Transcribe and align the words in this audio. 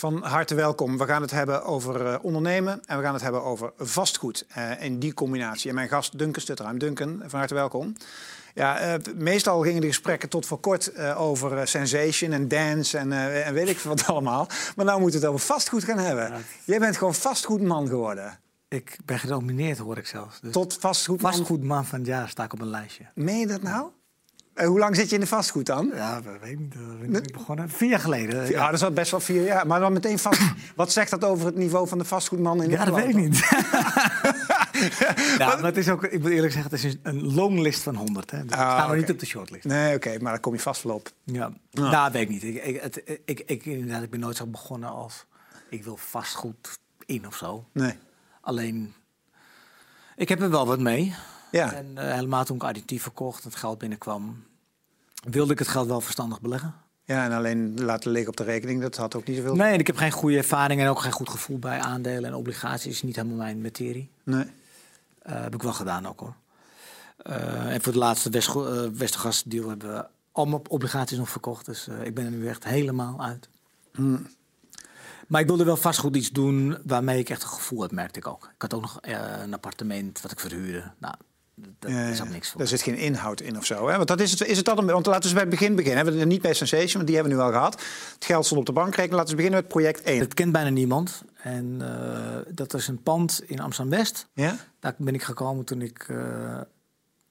van 0.00 0.22
harte 0.22 0.54
welkom. 0.54 0.98
We 0.98 1.04
gaan 1.04 1.22
het 1.22 1.30
hebben 1.30 1.64
over 1.64 2.06
eh, 2.06 2.14
ondernemen 2.22 2.80
en 2.86 2.96
we 2.96 3.02
gaan 3.02 3.12
het 3.12 3.22
hebben 3.22 3.44
over 3.44 3.72
vastgoed. 3.78 4.46
Uh, 4.58 4.82
in 4.82 4.98
die 4.98 5.14
combinatie. 5.14 5.68
En 5.68 5.74
mijn 5.74 5.88
gast 5.88 6.18
Duncan 6.18 6.42
Stutterheim. 6.42 6.78
Duncan, 6.78 7.22
van 7.26 7.38
harte 7.38 7.54
welkom. 7.54 7.92
Ja, 8.54 8.94
uh, 8.94 9.14
meestal 9.14 9.62
gingen 9.62 9.80
de 9.80 9.86
gesprekken 9.86 10.28
tot 10.28 10.46
voor 10.46 10.58
kort 10.58 10.98
over 11.14 11.68
sensation 11.68 12.32
en 12.32 12.48
dance 12.48 12.98
en, 12.98 13.12
en, 13.44 13.54
weet 13.54 13.68
ik 13.68 13.78
wat 13.78 14.06
allemaal. 14.06 14.46
Maar 14.76 14.84
nu 14.86 15.00
moeten 15.00 15.20
we 15.20 15.26
het 15.26 15.34
over 15.34 15.46
vastgoed 15.46 15.84
gaan 15.84 15.98
hebben. 15.98 16.28
Ja. 16.28 16.38
Jij 16.64 16.78
bent 16.78 16.96
gewoon 16.96 17.14
vastgoedman 17.14 17.88
geworden. 17.88 18.38
Ik 18.68 18.98
ben 19.04 19.18
genomineerd, 19.18 19.78
hoor 19.78 19.98
ik 19.98 20.06
zelfs. 20.06 20.40
Dus 20.40 20.52
Tot 20.52 20.76
vastgoedman? 20.80 21.32
Vastgoedman 21.32 21.86
van 21.86 21.98
het 21.98 22.08
jaar 22.08 22.28
sta 22.28 22.44
ik 22.44 22.52
op 22.52 22.60
een 22.60 22.70
lijstje. 22.70 23.04
Meen 23.14 23.38
je 23.38 23.46
dat 23.46 23.62
nou? 23.62 23.90
En 24.60 24.66
hoe 24.66 24.78
lang 24.78 24.96
zit 24.96 25.08
je 25.08 25.14
in 25.14 25.20
de 25.20 25.26
vastgoed 25.26 25.66
dan? 25.66 25.90
Ja, 25.94 26.20
dat 26.20 26.40
weet 26.40 26.52
ik 26.52 26.58
niet. 26.58 26.74
Dat 27.12 27.26
ik 27.26 27.32
begonnen. 27.32 27.68
Vier 27.68 27.88
jaar 27.88 28.00
geleden. 28.00 28.50
Ja, 28.50 28.64
dat 28.64 28.74
is 28.74 28.80
wel 28.80 28.90
best 28.90 29.10
wel 29.10 29.20
vier 29.20 29.44
jaar. 29.44 29.66
Maar 29.66 29.80
dan 29.80 29.92
meteen 29.92 30.18
vast. 30.18 30.40
Wat 30.76 30.92
zegt 30.92 31.10
dat 31.10 31.24
over 31.24 31.46
het 31.46 31.56
niveau 31.56 31.88
van 31.88 31.98
de 31.98 32.04
vastgoedman 32.04 32.62
in 32.62 32.70
Ja, 32.70 32.84
dat 32.84 32.94
weet 32.94 33.08
ik 33.08 33.14
niet. 33.14 33.40
nou, 35.38 35.56
maar 35.56 35.64
het 35.64 35.76
is 35.76 35.88
ook, 35.88 36.04
ik 36.04 36.20
moet 36.20 36.30
eerlijk 36.30 36.52
zeggen, 36.52 36.70
het 36.70 36.84
is 36.84 36.96
een 37.02 37.34
longlist 37.34 37.82
van 37.82 37.94
100. 37.94 38.30
Hè. 38.30 38.44
Dus 38.44 38.52
ah, 38.52 38.72
staan 38.72 38.90
we 38.90 38.96
niet 38.96 39.10
op 39.10 39.18
de 39.18 39.26
shortlist. 39.26 39.64
Nee, 39.64 39.94
oké, 39.94 40.18
maar 40.18 40.32
dan 40.32 40.40
kom 40.40 40.52
je 40.52 40.60
vast 40.60 40.82
wel 40.82 40.94
op. 40.94 41.10
Ja. 41.24 41.52
Nou, 41.70 42.12
weet 42.12 42.22
ik 42.22 42.28
niet. 42.28 42.42
Ik, 42.42 42.64
ik, 42.64 42.80
het, 42.82 43.02
ik, 43.24 43.40
ik, 43.46 43.64
inderdaad, 43.66 44.02
ik 44.02 44.10
ben 44.10 44.20
nooit 44.20 44.36
zo 44.36 44.46
begonnen 44.46 44.90
als 44.90 45.26
ik 45.70 45.84
wil 45.84 45.96
vastgoed 45.96 46.78
in 47.06 47.26
of 47.26 47.36
zo. 47.36 47.64
Nee. 47.72 47.94
Alleen, 48.40 48.94
ik 50.16 50.28
heb 50.28 50.40
er 50.40 50.50
wel 50.50 50.66
wat 50.66 50.80
mee. 50.80 51.14
Ja. 51.50 51.72
En 51.72 51.86
uh, 51.94 52.14
helemaal 52.14 52.44
toen 52.44 52.56
ik 52.56 52.64
additief 52.64 53.02
verkocht, 53.02 53.44
het 53.44 53.54
geld 53.54 53.78
binnenkwam, 53.78 54.44
wilde 55.20 55.52
ik 55.52 55.58
het 55.58 55.68
geld 55.68 55.86
wel 55.86 56.00
verstandig 56.00 56.40
beleggen. 56.40 56.74
Ja, 57.04 57.24
en 57.24 57.32
alleen 57.32 57.84
laten 57.84 58.10
liggen 58.10 58.30
op 58.30 58.36
de 58.36 58.44
rekening, 58.44 58.80
dat 58.80 58.96
had 58.96 59.14
ook 59.14 59.26
niet 59.26 59.36
zoveel. 59.36 59.54
Nee, 59.54 59.78
ik 59.78 59.86
heb 59.86 59.96
geen 59.96 60.10
goede 60.10 60.36
ervaring 60.36 60.80
en 60.80 60.88
ook 60.88 61.00
geen 61.00 61.12
goed 61.12 61.28
gevoel 61.28 61.58
bij 61.58 61.78
aandelen 61.78 62.24
en 62.24 62.36
obligaties. 62.36 63.02
Niet 63.02 63.16
helemaal 63.16 63.36
mijn 63.36 63.60
materie. 63.60 64.10
Nee. 64.24 64.44
Uh, 64.44 65.42
heb 65.42 65.54
ik 65.54 65.62
wel 65.62 65.72
gedaan 65.72 66.06
ook 66.06 66.20
hoor. 66.20 66.34
Uh, 67.26 67.72
en 67.72 67.82
voor 67.82 67.92
de 67.92 67.98
laatste 67.98 68.30
West, 68.30 69.16
uh, 69.16 69.66
hebben 69.68 69.94
we 69.94 70.06
allemaal 70.32 70.62
obligaties 70.68 71.18
nog 71.18 71.30
verkocht. 71.30 71.66
Dus 71.66 71.88
ik 72.02 72.14
ben 72.14 72.24
er 72.24 72.30
nu 72.30 72.48
echt 72.48 72.64
helemaal 72.64 73.22
uit. 73.22 73.48
Hmm. 73.92 74.26
Maar 75.26 75.40
ik 75.40 75.46
wilde 75.46 75.64
wel 75.64 75.76
vastgoed 75.76 76.16
iets 76.16 76.30
doen 76.30 76.78
waarmee 76.84 77.18
ik 77.18 77.28
echt 77.28 77.42
een 77.42 77.48
gevoel 77.48 77.82
heb, 77.82 77.92
merkte 77.92 78.18
ik 78.18 78.26
ook. 78.26 78.44
Ik 78.54 78.62
had 78.62 78.74
ook 78.74 78.80
nog 78.80 78.98
een 79.00 79.54
appartement 79.54 80.20
wat 80.20 80.30
ik 80.30 80.40
verhuurde. 80.40 80.90
Nou, 80.98 81.14
dat 81.78 81.90
is 81.90 82.22
ook 82.22 82.28
niks 82.28 82.48
voor. 82.48 82.60
Er 82.60 82.66
zit 82.66 82.82
geen 82.82 82.96
inhoud 82.96 83.40
in 83.40 83.56
of 83.56 83.66
zo. 83.66 83.88
Hè? 83.88 83.96
Want 83.96 84.08
dat 84.08 84.20
is 84.20 84.30
het, 84.30 84.46
is 84.46 84.56
het 84.56 84.66
dan, 84.66 84.86
want 84.86 85.06
laten 85.06 85.28
we 85.28 85.34
bij 85.34 85.42
het 85.42 85.50
begin 85.50 85.74
beginnen. 85.74 86.04
We 86.04 86.10
hebben 86.10 86.28
niet 86.28 86.42
bij 86.42 86.54
Sensation, 86.54 86.92
want 86.92 87.06
die 87.06 87.14
hebben 87.14 87.32
we 87.32 87.38
nu 87.38 87.44
al 87.46 87.52
gehad. 87.52 87.80
Het 88.14 88.24
geld 88.24 88.44
stond 88.44 88.60
op 88.60 88.66
de 88.66 88.72
bankrekening. 88.72 89.12
Laten 89.12 89.30
we 89.30 89.36
beginnen 89.36 89.60
met 89.60 89.68
project 89.68 90.02
1. 90.02 90.20
Het 90.20 90.34
kent 90.34 90.52
bijna 90.52 90.70
niemand. 90.70 91.22
En 91.42 91.78
uh, 91.82 92.54
dat 92.54 92.74
is 92.74 92.88
een 92.88 93.02
pand 93.02 93.42
in 93.46 93.60
Amsterdam-West. 93.60 94.26
Ja? 94.32 94.56
Daar 94.80 94.94
ben 94.98 95.14
ik 95.14 95.22
gekomen 95.22 95.64
toen 95.64 95.82
ik 95.82 96.08
uh, 96.08 96.60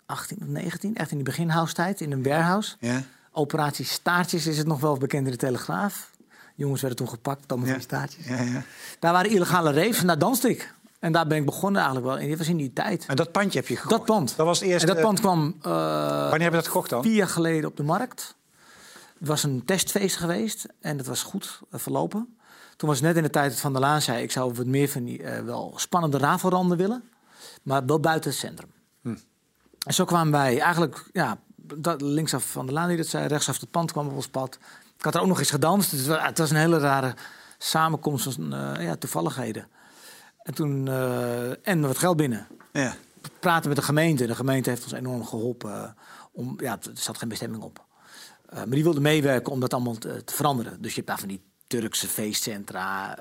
18 0.06 0.38
of 0.42 0.48
19, 0.48 0.96
echt 0.96 1.12
in 1.12 1.18
de 1.18 1.24
beginhoustijd, 1.24 2.02
in 2.02 2.12
een 2.12 2.24
warehouse. 2.24 2.76
Ja? 2.80 3.04
Operatie 3.32 3.86
Staartjes 3.86 4.48
is 4.48 4.58
het 4.58 4.68
nog 4.68 4.80
wel 4.80 4.98
bekend 4.98 5.26
in 5.26 5.32
de 5.32 5.38
Telegraaf. 5.38 6.12
Jongens 6.56 6.82
werden 6.82 7.00
toen 7.00 7.10
gepakt, 7.10 7.48
dan 7.48 7.60
met 7.60 7.68
ja. 7.68 7.74
die 7.74 7.84
staartjes. 7.84 8.26
Ja, 8.26 8.42
ja. 8.42 8.64
Daar 9.00 9.14
waren 9.14 9.32
illegale 9.32 9.72
raves 9.74 10.00
en 10.00 10.08
daar 10.08 10.20
danste 10.20 10.50
ik. 10.50 10.74
En 11.00 11.12
daar 11.12 11.28
ben 11.28 11.38
ik 11.38 11.46
begonnen 11.46 11.82
eigenlijk 11.82 12.12
wel. 12.12 12.20
En 12.20 12.28
dit 12.28 12.38
was 12.38 12.48
in 12.48 12.58
die 12.58 12.74
tijd. 12.74 13.06
En 13.06 13.16
dat 13.16 13.32
pandje 13.32 13.60
heb 13.60 13.68
je 13.68 13.76
gekocht? 13.76 13.98
Dat 13.98 14.06
pand. 14.06 14.36
Dat 14.36 14.46
was 14.46 14.60
het 14.60 14.70
eerste... 14.70 14.88
En 14.88 14.94
dat 14.94 15.04
pand 15.04 15.20
kwam... 15.20 15.56
Uh, 15.58 15.72
Wanneer 16.30 16.42
heb 16.42 16.52
je 16.52 16.58
dat 16.58 16.68
gekocht 16.68 16.90
dan? 16.90 17.04
Vier 17.04 17.16
jaar 17.16 17.28
geleden 17.28 17.70
op 17.70 17.78
de 17.78 17.84
markt. 17.84 18.36
Het 19.20 19.28
was 19.28 19.44
een 19.44 19.66
testfeest 19.66 20.18
geweest. 20.18 20.66
En 20.80 20.98
dat 20.98 21.06
was 21.06 21.24
goed 21.24 21.60
uh, 21.74 21.80
verlopen. 21.80 22.38
Toen 22.76 22.90
was 22.90 22.98
het 22.98 23.08
net 23.08 23.18
in 23.18 23.24
de 23.24 23.30
tijd 23.30 23.52
dat 23.52 23.60
Van 23.60 23.72
der 23.72 23.82
Laan 23.82 24.02
zei... 24.02 24.24
ik 24.24 24.32
zou 24.32 24.54
wat 24.54 24.66
meer 24.66 24.90
van 24.90 25.04
die 25.04 25.22
uh, 25.22 25.40
wel 25.40 25.74
spannende 25.76 26.18
rafelranden 26.18 26.78
willen. 26.78 27.04
Maar 27.64 27.86
wel 27.86 28.00
buiten 28.00 28.30
het 28.30 28.40
centrum. 28.40 28.72
Hm. 29.02 29.16
En 29.86 29.94
zo 29.94 30.06
kwamen 30.06 30.32
wij 30.32 30.60
eigenlijk... 30.60 31.10
Ja, 31.14 31.38
dat, 31.56 32.02
linksaf 32.02 32.52
Van 32.52 32.66
der 32.66 32.76
Laan 32.76 32.88
die 32.88 32.98
dat 32.98 33.08
zei. 33.08 33.28
Rechtsaf 33.28 33.60
het 33.60 33.72
pand 33.72 33.92
kwam 33.92 34.08
op 34.08 34.16
ons 34.16 34.28
pad. 34.28 34.58
Ik 34.98 35.04
had 35.04 35.16
er 35.16 35.22
ook 35.22 35.28
nog 35.28 35.40
eens 35.40 35.50
gedanst. 35.50 35.92
Dus 35.92 36.00
het 36.00 36.10
was, 36.10 36.22
het 36.22 36.38
was 36.38 36.50
een 36.50 36.58
hele 36.58 36.78
rare 36.78 37.14
samenkomst 37.58 38.34
van 38.34 38.50
ja, 38.80 38.96
toevalligheden. 38.96 39.68
En 40.44 40.54
toen 40.54 40.86
uh, 40.86 41.68
en 41.68 41.82
wat 41.82 41.98
geld 41.98 42.18
binnen. 42.18 42.48
Ja. 42.74 42.96
Praten 43.40 43.68
met 43.68 43.78
de 43.78 43.84
gemeente. 43.84 44.28
De 44.28 44.36
gemeente 44.36 44.70
heeft 44.70 44.84
ons 44.84 44.94
enorm 44.94 45.26
geholpen. 45.26 45.72
Uh, 45.72 45.90
om, 46.32 46.56
ja, 46.58 46.72
er 46.72 46.92
zat 46.94 47.18
geen 47.18 47.30
bestemming 47.30 47.64
op. 47.64 47.86
Uh, 48.50 48.56
maar 48.56 48.70
die 48.70 48.84
wilde 48.84 49.00
meewerken 49.00 49.52
om 49.52 49.60
dat 49.60 49.74
allemaal 49.74 49.98
te, 49.98 50.24
te, 50.24 50.34
veranderen. 50.34 50.82
Dus 50.82 50.90
je 50.90 50.96
hebt 50.96 51.08
daar 51.08 51.20
van 51.20 51.28
die 51.28 51.42
Turkse 51.68 52.08
feestcentra. 52.08 53.16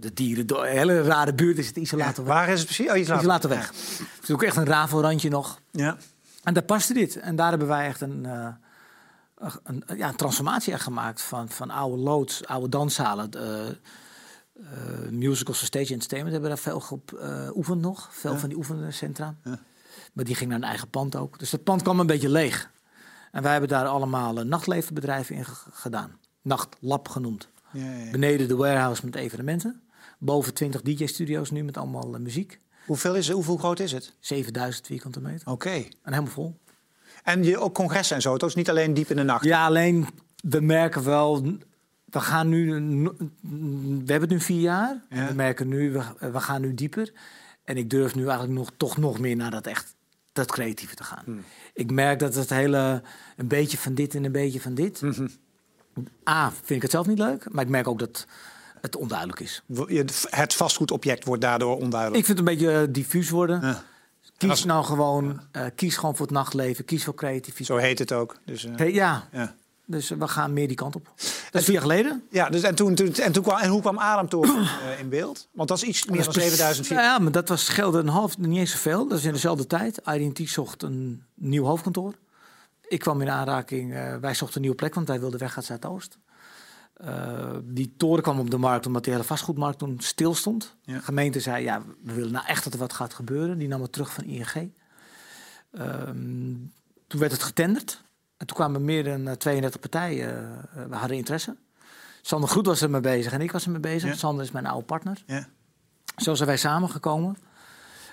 de 0.00 0.12
dieren, 0.14 0.46
de 0.46 0.66
hele 0.66 1.02
rare 1.02 1.34
buurt 1.34 1.58
is 1.58 1.66
het 1.66 1.76
Isolatorweg. 1.76 2.34
Ja, 2.34 2.40
waar 2.40 2.48
is 2.48 2.58
het 2.58 2.66
precies? 2.66 2.90
Oh, 2.90 2.96
Isolatorweg. 2.96 3.72
Ja. 3.72 4.04
Het 4.14 4.22
is 4.22 4.30
ook 4.30 4.42
echt 4.42 4.56
een 4.56 4.66
rafelrandje 4.66 5.28
nog. 5.28 5.60
Ja. 5.70 5.96
En 6.42 6.54
daar 6.54 6.62
paste 6.62 6.92
dit. 6.92 7.16
En 7.16 7.36
daar 7.36 7.50
hebben 7.50 7.68
wij 7.68 7.86
echt 7.86 8.00
een, 8.00 8.24
een, 9.62 9.84
ja, 9.96 10.08
een 10.08 10.16
transformatie 10.16 10.72
echt 10.72 10.82
gemaakt 10.82 11.22
van, 11.22 11.48
van 11.48 11.70
oude 11.70 12.02
loods, 12.02 12.46
oude 12.46 12.68
danszalen. 12.68 13.30
Uh, 13.36 13.42
musicals 15.10 15.58
voor 15.58 15.66
stage 15.66 15.92
entertainment 15.92 16.32
hebben 16.32 16.50
daar 16.50 16.58
veel 16.58 16.80
geoefend 16.80 17.76
uh, 17.76 17.82
nog. 17.82 18.08
Veel 18.12 18.38
van 18.38 18.48
die 18.48 18.58
oefencentra. 18.58 19.36
Maar 20.12 20.24
die 20.24 20.34
ging 20.34 20.50
naar 20.50 20.58
een 20.58 20.64
eigen 20.64 20.90
pand 20.90 21.16
ook. 21.16 21.38
Dus 21.38 21.50
dat 21.50 21.64
pand 21.64 21.82
kwam 21.82 22.00
een 22.00 22.06
beetje 22.06 22.28
leeg. 22.28 22.70
En 23.32 23.42
wij 23.42 23.52
hebben 23.52 23.70
daar 23.70 23.86
allemaal 23.86 24.38
uh, 24.38 24.44
nachtlevenbedrijven 24.44 25.36
in 25.36 25.44
gedaan. 25.72 26.18
Nachtlab 26.42 27.08
genoemd. 27.08 27.48
Ja, 27.72 27.92
ja, 27.92 28.10
Beneden 28.10 28.48
de 28.48 28.56
warehouse 28.56 29.04
met 29.04 29.14
evenementen. 29.14 29.82
Boven 30.18 30.54
20 30.54 30.82
DJ-studio's 30.82 31.50
nu 31.50 31.62
met 31.62 31.76
allemaal 31.76 32.08
muziek. 32.18 32.60
Hoeveel, 32.86 33.14
is, 33.14 33.30
hoeveel 33.30 33.56
groot 33.56 33.80
is 33.80 33.92
het? 33.92 34.14
7000 34.20 34.86
vierkante 34.86 35.20
meter. 35.20 35.50
Oké. 35.50 35.68
Okay. 35.68 35.92
En 36.02 36.12
helemaal 36.12 36.32
vol. 36.32 36.58
En 37.22 37.44
je, 37.44 37.58
ook 37.58 37.74
congressen 37.74 38.16
en 38.16 38.22
zo, 38.22 38.32
het 38.32 38.42
is 38.42 38.54
niet 38.54 38.70
alleen 38.70 38.94
diep 38.94 39.10
in 39.10 39.16
de 39.16 39.22
nacht? 39.22 39.44
Ja, 39.44 39.66
alleen 39.66 40.06
we 40.42 40.60
merken 40.60 41.04
wel 41.04 41.42
we 42.10 42.20
gaan 42.20 42.48
nu, 42.48 42.72
we 44.04 44.12
hebben 44.12 44.20
het 44.20 44.30
nu 44.30 44.40
vier 44.40 44.60
jaar. 44.60 45.02
Ja. 45.10 45.26
We 45.26 45.34
merken 45.34 45.68
nu, 45.68 45.92
we, 45.92 46.30
we, 46.32 46.40
gaan 46.40 46.60
nu 46.60 46.74
dieper. 46.74 47.12
En 47.64 47.76
ik 47.76 47.90
durf 47.90 48.14
nu 48.14 48.22
eigenlijk 48.22 48.58
nog, 48.58 48.70
toch 48.76 48.96
nog 48.96 49.18
meer 49.18 49.36
naar 49.36 49.50
dat 49.50 49.66
echt, 49.66 49.94
dat 50.32 50.52
creatieve 50.52 50.94
te 50.94 51.04
gaan. 51.04 51.22
Hmm. 51.24 51.44
Ik 51.74 51.90
merk 51.90 52.18
dat 52.18 52.34
het 52.34 52.50
hele, 52.50 53.02
een 53.36 53.48
beetje 53.48 53.78
van 53.78 53.94
dit 53.94 54.14
en 54.14 54.24
een 54.24 54.32
beetje 54.32 54.60
van 54.60 54.74
dit. 54.74 55.02
Mm 55.02 55.12
-hmm. 55.12 55.28
A, 56.28 56.50
vind 56.50 56.70
ik 56.70 56.82
het 56.82 56.90
zelf 56.90 57.06
niet 57.06 57.18
leuk. 57.18 57.52
Maar 57.52 57.64
ik 57.64 57.70
merk 57.70 57.88
ook 57.88 57.98
dat 57.98 58.26
het 58.80 58.96
onduidelijk 58.96 59.40
is. 59.40 59.62
Het 60.30 60.54
vastgoedobject 60.54 61.24
wordt 61.24 61.42
daardoor 61.42 61.76
onduidelijk. 61.76 62.20
Ik 62.20 62.26
vind 62.26 62.38
het 62.38 62.48
een 62.48 62.54
beetje 62.54 62.86
uh, 62.86 62.92
diffuus 62.92 63.30
worden. 63.30 63.60
Ja. 63.60 63.82
Kies 64.36 64.64
nou 64.64 64.84
gewoon, 64.84 65.40
uh, 65.56 65.62
kies 65.74 65.96
gewoon 65.96 66.16
voor 66.16 66.26
het 66.26 66.34
nachtleven. 66.34 66.84
Kies 66.84 67.04
voor 67.04 67.14
creativiteit. 67.14 67.66
Zo 67.66 67.76
heet 67.76 67.98
het 67.98 68.12
ook. 68.12 68.36
Dus, 68.44 68.64
uh... 68.64 68.76
hey, 68.76 68.92
ja. 68.92 69.28
ja. 69.32 69.54
Dus 69.90 70.08
we 70.08 70.28
gaan 70.28 70.52
meer 70.52 70.66
die 70.66 70.76
kant 70.76 70.96
op. 70.96 71.12
Dat 71.50 71.60
is 71.60 71.64
vier 71.64 71.72
jaar 71.72 71.82
geleden. 71.82 72.22
Ja, 72.30 72.50
dus 72.50 72.62
en, 72.62 72.74
toen, 72.74 72.94
toen, 72.94 73.14
en, 73.14 73.32
toen 73.32 73.42
kwam, 73.42 73.58
en 73.58 73.68
hoe 73.68 73.80
kwam 73.80 73.98
Ademtoren 73.98 74.62
uh, 74.62 74.98
in 75.00 75.08
beeld? 75.08 75.48
Want 75.52 75.68
dat 75.68 75.76
is 75.76 75.84
iets 75.84 76.06
meer 76.06 76.24
dan 76.24 76.32
7000 76.32 76.88
nou 76.88 77.02
Ja, 77.02 77.18
maar 77.18 77.32
dat 77.32 77.48
was 77.48 77.68
geld 77.68 77.94
een 77.94 78.08
half, 78.08 78.38
niet 78.38 78.58
eens 78.58 78.70
zoveel. 78.70 79.08
Dat 79.08 79.18
is 79.18 79.24
in 79.24 79.32
dezelfde 79.32 79.66
tijd. 79.66 80.00
IDT 80.06 80.48
zocht 80.48 80.82
een 80.82 81.24
nieuw 81.34 81.64
hoofdkantoor. 81.64 82.14
Ik 82.88 82.98
kwam 82.98 83.20
in 83.20 83.30
aanraking, 83.30 83.92
uh, 83.92 84.16
wij 84.16 84.34
zochten 84.34 84.56
een 84.56 84.60
nieuwe 84.60 84.76
plek, 84.76 84.94
want 84.94 85.08
wij 85.08 85.20
wilden 85.20 85.40
weg 85.40 85.56
uit 85.56 85.64
Zuidoost. 85.64 86.18
Uh, 87.04 87.50
die 87.62 87.94
toren 87.96 88.22
kwam 88.22 88.38
op 88.38 88.50
de 88.50 88.56
markt 88.56 88.86
omdat 88.86 89.04
die 89.04 89.12
hele 89.12 89.24
vastgoedmarkt 89.24 89.78
toen 89.78 89.96
stil 90.00 90.34
stond. 90.34 90.76
Ja. 90.82 90.94
De 90.94 91.02
gemeente 91.02 91.40
zei, 91.40 91.64
ja, 91.64 91.82
we 92.02 92.12
willen 92.12 92.32
nou 92.32 92.46
echt 92.46 92.64
dat 92.64 92.72
er 92.72 92.78
wat 92.78 92.92
gaat 92.92 93.14
gebeuren. 93.14 93.58
Die 93.58 93.68
nam 93.68 93.82
het 93.82 93.92
terug 93.92 94.12
van 94.12 94.24
ING. 94.24 94.72
toen 97.06 97.20
werd 97.20 97.32
het 97.32 97.42
getenderd. 97.42 98.02
En 98.40 98.46
toen 98.46 98.56
kwamen 98.56 98.84
meer 98.84 99.04
dan 99.04 99.36
32 99.36 99.80
partijen, 99.80 100.28
uh, 100.76 100.84
we 100.88 100.96
hadden 100.96 101.16
interesse. 101.16 101.56
Sander 102.22 102.48
Groet 102.48 102.66
was 102.66 102.80
er 102.80 102.90
mee 102.90 103.00
bezig 103.00 103.32
en 103.32 103.40
ik 103.40 103.52
was 103.52 103.64
er 103.64 103.70
mee 103.70 103.80
bezig. 103.80 104.10
Ja. 104.10 104.16
Sander 104.16 104.44
is 104.44 104.50
mijn 104.50 104.66
oude 104.66 104.84
partner. 104.84 105.22
Ja. 105.26 105.48
Zo 106.16 106.34
zijn 106.34 106.48
wij 106.48 106.56
samengekomen. 106.56 107.36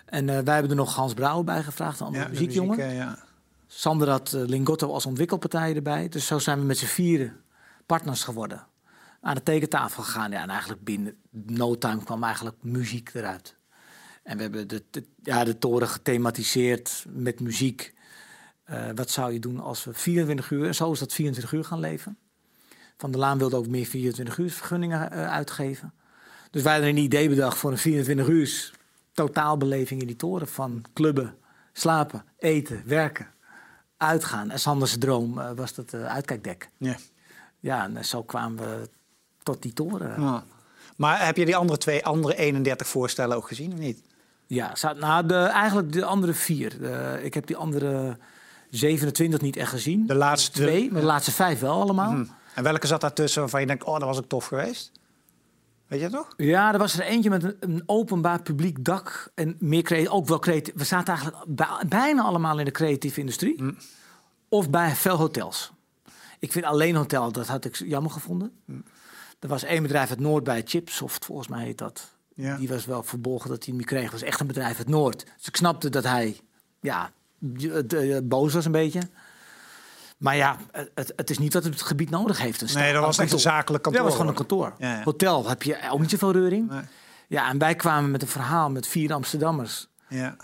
En 0.05 0.27
uh, 0.27 0.39
wij 0.39 0.53
hebben 0.53 0.71
er 0.71 0.77
nog 0.77 0.95
Hans 0.95 1.13
Brouwer 1.13 1.43
bij 1.43 1.63
gevraagd, 1.63 1.99
een 1.99 2.05
andere 2.05 2.23
ja, 2.23 2.29
muziekjongen. 2.29 2.77
Muziek, 2.77 2.91
uh, 2.91 2.97
ja. 2.97 3.17
Sander 3.67 4.09
had 4.09 4.33
uh, 4.33 4.45
Lingotto 4.45 4.91
als 4.93 5.05
ontwikkelpartij 5.05 5.75
erbij. 5.75 6.09
Dus 6.09 6.25
zo 6.25 6.39
zijn 6.39 6.59
we 6.59 6.65
met 6.65 6.77
z'n 6.77 6.85
vieren 6.85 7.41
partners 7.85 8.23
geworden. 8.23 8.67
Aan 9.21 9.35
de 9.35 9.43
tekentafel 9.43 10.03
gegaan. 10.03 10.31
Ja, 10.31 10.41
en 10.41 10.49
eigenlijk 10.49 10.83
binnen 10.83 11.15
no 11.31 11.77
time 11.77 12.03
kwam 12.03 12.23
eigenlijk 12.23 12.55
muziek 12.61 13.09
eruit. 13.13 13.55
En 14.23 14.37
we 14.37 14.43
hebben 14.43 14.67
de, 14.67 14.83
de, 14.89 15.03
ja, 15.23 15.43
de 15.43 15.57
toren 15.57 15.87
gethematiseerd 15.87 17.05
met 17.09 17.39
muziek. 17.39 17.93
Uh, 18.71 18.89
wat 18.95 19.09
zou 19.09 19.33
je 19.33 19.39
doen 19.39 19.59
als 19.59 19.83
we 19.83 19.93
24 19.93 20.51
uur, 20.51 20.65
en 20.65 20.75
zo 20.75 20.91
is 20.91 20.99
dat 20.99 21.13
24 21.13 21.53
uur 21.53 21.63
gaan 21.63 21.79
leven. 21.79 22.17
Van 22.97 23.11
der 23.11 23.19
Laan 23.19 23.37
wilde 23.37 23.55
ook 23.55 23.67
meer 23.67 23.85
24 23.85 24.37
uur 24.37 24.51
vergunningen 24.51 25.13
uh, 25.13 25.31
uitgeven. 25.31 25.93
Dus 26.51 26.61
wij 26.61 26.73
hadden 26.73 26.89
een 26.89 26.97
idee 26.97 27.29
bedacht 27.29 27.57
voor 27.57 27.71
een 27.71 27.77
24 27.77 28.27
uur 28.27 28.71
totaalbeleving 29.11 30.01
in 30.01 30.07
die 30.07 30.15
toren. 30.15 30.47
Van 30.47 30.83
clubben, 30.93 31.35
slapen, 31.73 32.23
eten, 32.37 32.83
werken, 32.85 33.27
uitgaan. 33.97 34.51
En 34.51 34.59
Sanders 34.59 34.97
droom 34.97 35.37
uh, 35.37 35.51
was 35.55 35.73
dat 35.73 35.93
uitkijkdek. 35.93 36.69
Ja. 36.77 36.95
Ja, 37.59 37.83
en 37.95 38.05
zo 38.05 38.23
kwamen 38.23 38.57
we 38.57 38.89
tot 39.43 39.61
die 39.61 39.73
toren. 39.73 40.21
Ja. 40.21 40.43
Maar 40.97 41.25
heb 41.25 41.37
je 41.37 41.45
die 41.45 41.55
andere 41.55 41.79
twee, 41.79 42.05
andere 42.05 42.35
31 42.35 42.87
voorstellen 42.87 43.35
ook 43.35 43.47
gezien 43.47 43.73
of 43.73 43.79
niet? 43.79 44.01
Ja, 44.47 44.73
nou, 44.99 45.25
de, 45.25 45.35
eigenlijk 45.35 45.91
de 45.91 46.05
andere 46.05 46.33
vier. 46.33 46.77
De- 46.79 47.19
ik 47.23 47.33
heb 47.33 47.47
die 47.47 47.55
andere 47.55 48.17
27 48.69 49.41
niet 49.41 49.55
echt 49.55 49.69
gezien. 49.69 50.05
De 50.05 50.15
laatste 50.15 50.51
Twee, 50.51 50.91
maar 50.91 51.01
de 51.01 51.07
laatste 51.07 51.31
vijf 51.31 51.59
wel 51.59 51.81
allemaal. 51.81 52.11
Hm. 52.11 52.25
En 52.55 52.63
welke 52.63 52.87
zat 52.87 53.01
daartussen 53.01 53.41
waarvan 53.41 53.61
je 53.61 53.67
denkt, 53.67 53.83
oh, 53.83 53.93
dat 53.93 54.07
was 54.07 54.17
ook 54.17 54.27
tof 54.27 54.45
geweest? 54.45 54.91
Weet 55.87 55.99
je 56.01 56.09
nog? 56.09 56.33
Ja, 56.37 56.73
er 56.73 56.79
was 56.79 56.93
er 56.93 57.05
eentje 57.05 57.29
met 57.29 57.43
een, 57.43 57.57
een 57.59 57.83
openbaar 57.85 58.41
publiek 58.41 58.85
dak. 58.85 59.31
En 59.35 59.55
meer 59.59 60.11
ook 60.11 60.27
wel 60.27 60.39
creatief. 60.39 60.73
We 60.75 60.83
zaten 60.83 61.13
eigenlijk 61.13 61.45
bij- 61.47 61.83
bijna 61.87 62.21
allemaal 62.21 62.59
in 62.59 62.65
de 62.65 62.71
creatieve 62.71 63.19
industrie. 63.19 63.55
Hm. 63.57 63.73
Of 64.49 64.69
bij 64.69 64.95
veel 64.95 65.15
hotels. 65.15 65.71
Ik 66.39 66.51
vind 66.51 66.65
alleen 66.65 66.95
hotel, 66.95 67.31
dat 67.31 67.47
had 67.47 67.65
ik 67.65 67.75
jammer 67.75 68.11
gevonden. 68.11 68.51
Hm. 68.65 68.71
Er 69.39 69.47
was 69.47 69.63
één 69.63 69.81
bedrijf 69.81 70.09
uit 70.09 70.19
Noord 70.19 70.43
bij 70.43 70.61
Chipsoft, 70.65 71.25
volgens 71.25 71.47
mij 71.47 71.63
heet 71.65 71.77
dat. 71.77 72.15
Ja. 72.35 72.57
Die 72.57 72.67
was 72.67 72.85
wel 72.85 73.03
verborgen 73.03 73.49
dat 73.49 73.65
hij 73.65 73.73
hem 73.75 73.85
kreeg. 73.85 74.03
Het 74.03 74.11
was 74.11 74.21
echt 74.21 74.39
een 74.39 74.47
bedrijf 74.47 74.77
uit 74.77 74.89
Noord. 74.89 75.25
Dus 75.37 75.47
ik 75.47 75.55
snapte 75.55 75.89
dat 75.89 76.03
hij 76.03 76.39
ja, 76.79 77.11
boos 78.23 78.53
was 78.53 78.65
een 78.65 78.71
beetje. 78.71 78.99
Maar 80.17 80.35
ja, 80.35 80.57
het, 80.93 81.13
het 81.15 81.29
is 81.29 81.37
niet 81.37 81.51
dat 81.51 81.63
het 81.63 81.81
gebied 81.81 82.09
nodig 82.09 82.37
heeft. 82.37 82.61
Een 82.61 82.67
Nee, 82.73 82.93
dat 82.93 83.03
was 83.03 83.17
echt 83.17 83.31
een 83.31 83.39
zakelijk 83.39 83.83
kantoor. 83.83 84.01
Ja, 84.01 84.07
dat 84.09 84.17
was 84.17 84.27
gewoon 84.27 84.27
een 84.27 84.47
kantoor. 84.47 84.73
Ja, 84.77 84.97
ja. 84.97 85.03
Hotel 85.03 85.47
heb 85.49 85.63
je 85.63 85.77
ook 85.91 85.99
niet 85.99 86.09
zoveel 86.09 86.31
reuring. 86.31 86.69
Nee. 86.69 86.81
Ja, 87.27 87.49
en 87.49 87.57
wij 87.57 87.75
kwamen 87.75 88.11
met 88.11 88.21
een 88.21 88.27
verhaal 88.27 88.69
met 88.69 88.87
vier 88.87 89.13
Amsterdammers. 89.13 89.87
Ja. 90.09 90.35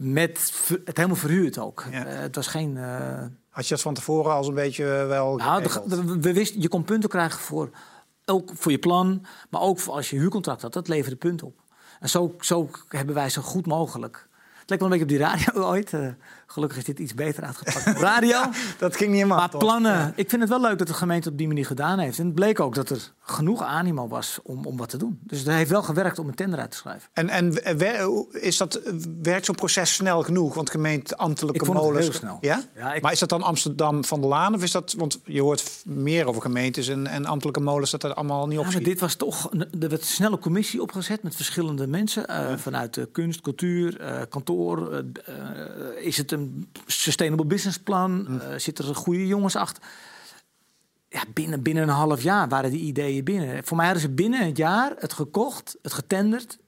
Met 0.00 0.52
het 0.84 0.96
helemaal 0.96 1.16
verhuurd 1.16 1.58
ook. 1.58 1.84
Ja. 1.90 2.04
Eh, 2.06 2.18
het 2.20 2.34
was 2.34 2.46
geen... 2.46 2.76
eh, 2.76 3.24
Had 3.50 3.64
je 3.66 3.74
dat 3.74 3.82
van 3.82 3.94
tevoren 3.94 4.32
al 4.32 4.48
een 4.48 4.54
beetje 4.54 4.84
eh, 4.98 5.06
wel 5.06 5.36
nou, 5.36 5.62
we 6.20 6.32
wisten, 6.32 6.60
je 6.60 6.68
kon 6.68 6.84
punten 6.84 7.08
krijgen 7.08 7.40
voor, 7.40 7.70
ook 8.24 8.50
voor 8.54 8.72
je 8.72 8.78
plan, 8.78 9.24
maar 9.50 9.60
ook 9.60 9.78
voor 9.78 9.94
als 9.94 10.10
je 10.10 10.16
huurcontract 10.16 10.62
had. 10.62 10.72
Dat 10.72 10.88
leverde 10.88 11.16
punten 11.16 11.46
op. 11.46 11.58
En 12.00 12.08
zo, 12.08 12.34
zo 12.40 12.70
hebben 12.88 13.14
wij 13.14 13.28
zo 13.30 13.42
goed 13.42 13.66
mogelijk. 13.66 14.28
Lijkt 14.70 14.84
wel 14.84 14.92
een 14.92 14.98
beetje 14.98 15.04
op 15.04 15.08
die 15.08 15.18
radio 15.52 15.68
ooit. 15.72 15.92
eh, 15.92 16.06
gelukkig 16.46 16.78
is 16.78 16.84
dit 16.84 16.98
iets 16.98 17.14
beter 17.14 17.42
uitgepakt. 17.44 17.84
Radio. 18.10 18.40
Dat 18.78 18.96
ging 18.96 19.08
niet 19.10 19.18
helemaal. 19.18 19.38
Maar 19.38 19.50
toch? 19.50 19.60
plannen, 19.60 20.12
ik 20.16 20.28
vind 20.28 20.40
het 20.40 20.50
wel 20.50 20.60
leuk 20.60 20.78
dat 20.78 20.86
de 20.86 20.94
gemeente 20.94 21.28
op 21.28 21.38
die 21.38 21.46
manier 21.46 21.66
gedaan 21.66 21.98
heeft. 21.98 22.18
En 22.18 22.24
het 22.24 22.34
bleek 22.34 22.60
ook 22.60 22.74
dat 22.74 22.90
er 22.90 23.12
genoeg 23.20 23.62
animo 23.62 24.08
was 24.08 24.38
om, 24.42 24.64
om 24.66 24.76
wat 24.76 24.88
te 24.88 24.96
doen. 24.96 25.18
Dus 25.22 25.38
het 25.38 25.48
heeft 25.48 25.70
wel 25.70 25.82
gewerkt 25.82 26.18
om 26.18 26.28
een 26.28 26.34
tender 26.34 26.58
uit 26.58 26.70
te 26.70 26.76
schrijven. 26.76 27.08
En, 27.12 27.28
en 27.28 27.52
is 28.42 28.56
dat, 28.56 28.80
werkt 29.22 29.44
zo'n 29.44 29.54
proces 29.54 29.94
snel 29.94 30.22
genoeg? 30.22 30.54
Want 30.54 30.70
gemeente 30.70 31.16
ambtelijke 31.16 31.60
Ik 31.60 31.64
vond 31.66 31.76
het 31.78 31.86
molens... 31.86 32.06
heel 32.06 32.14
snel. 32.14 32.38
Ja? 32.40 32.62
Ja, 32.76 32.94
ik- 32.94 33.02
Maar 33.02 33.12
is 33.12 33.18
dat 33.18 33.28
dan 33.28 33.42
Amsterdam 33.42 34.04
van 34.04 34.20
de 34.20 34.26
Laan? 34.26 34.54
Of 34.54 34.62
is 34.62 34.70
dat, 34.70 34.94
want 34.98 35.20
je 35.24 35.40
hoort 35.42 35.82
meer 35.84 36.26
over 36.26 36.42
gemeentes 36.42 36.88
en, 36.88 37.06
en 37.06 37.26
ambtelijke 37.26 37.60
molens... 37.60 37.90
dat 37.90 38.02
er 38.04 38.14
allemaal 38.14 38.44
niet 38.44 38.52
Ja, 38.52 38.58
op 38.58 38.64
maar 38.64 38.72
schiet. 38.72 38.84
dit 38.84 39.00
was 39.00 39.14
toch. 39.14 39.50
Er 39.52 39.68
werd 39.78 39.92
een 39.92 39.98
snelle 40.02 40.38
commissie 40.38 40.82
opgezet 40.82 41.22
met 41.22 41.36
verschillende 41.36 41.86
mensen. 41.86 42.28
eh, 42.28 42.56
Vanuit 42.56 42.96
eh, 42.96 43.04
kunst, 43.12 43.40
cultuur, 43.40 43.96
kantoor. 44.28 44.58
Eh, 44.68 44.98
eh, 45.24 46.06
is 46.06 46.16
het 46.16 46.32
een 46.32 46.68
sustainable 46.86 47.46
business 47.46 47.78
plan? 47.78 48.24
Hm. 48.26 48.36
Eh, 48.36 48.58
zitten 48.58 48.88
er 48.88 48.94
goede 48.94 49.26
jongens 49.26 49.56
achter? 49.56 49.82
Ja, 51.08 51.22
binnen, 51.34 51.62
binnen 51.62 51.82
een 51.82 51.88
half 51.88 52.22
jaar 52.22 52.48
waren 52.48 52.70
die 52.70 52.80
ideeën 52.80 53.24
binnen. 53.24 53.64
Voor 53.64 53.76
mij 53.76 53.86
hadden 53.86 54.04
ze 54.04 54.10
binnen 54.10 54.46
het 54.46 54.56
jaar 54.56 54.92
het 54.98 55.12
gekocht, 55.12 55.76
het 55.82 55.92
getenderd 55.92 56.58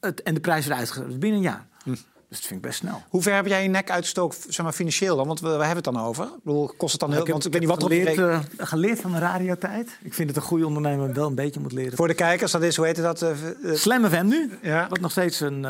het, 0.00 0.22
en 0.22 0.34
de 0.34 0.40
prijs 0.40 0.66
eruit 0.66 0.88
gegeven. 0.88 1.08
Dus 1.08 1.18
binnen 1.18 1.38
een 1.38 1.44
jaar. 1.44 1.66
Hm. 1.82 1.94
Dus 2.28 2.38
dat 2.38 2.46
vind 2.46 2.60
ik 2.60 2.66
best 2.66 2.78
snel. 2.78 3.02
Hoe 3.08 3.22
ver 3.22 3.34
heb 3.34 3.46
jij 3.46 3.62
je 3.62 3.68
nek 3.68 3.90
uitgestoken, 3.90 4.38
zeg 4.48 4.64
maar 4.64 4.74
financieel 4.74 5.16
dan? 5.16 5.26
Want 5.26 5.40
we, 5.40 5.46
we 5.46 5.52
hebben 5.52 5.84
het 5.84 5.84
dan 5.84 6.00
over. 6.00 6.24
Ik 6.24 6.42
bedoel, 6.42 6.74
kost 6.76 6.92
het 6.92 7.00
dan 7.00 7.10
heel... 7.10 7.20
ik 7.20 7.26
heb, 7.26 7.32
want 7.32 7.46
ik 7.46 7.52
weet 7.52 7.60
niet 7.60 7.70
wat 7.70 7.82
geleerd, 7.82 8.46
geleerd 8.58 9.00
van 9.00 9.12
de 9.12 9.18
radiotijd. 9.18 9.98
Ik 10.02 10.14
vind 10.14 10.28
het 10.28 10.36
een 10.36 10.42
goede 10.42 10.66
ondernemer 10.66 11.12
wel 11.12 11.26
een 11.26 11.34
beetje 11.34 11.60
moet 11.60 11.72
leren. 11.72 11.96
Voor 11.96 12.08
de 12.08 12.14
kijkers, 12.14 12.52
dat 12.52 12.62
is, 12.62 12.76
hoe 12.76 12.86
heet 12.86 12.96
dat? 12.96 13.26
Slam 13.72 14.04
FM 14.04 14.26
nu. 14.26 14.58
ja. 14.62 14.88
Wat 14.88 15.00
nog 15.00 15.10
steeds 15.10 15.40
een 15.40 15.66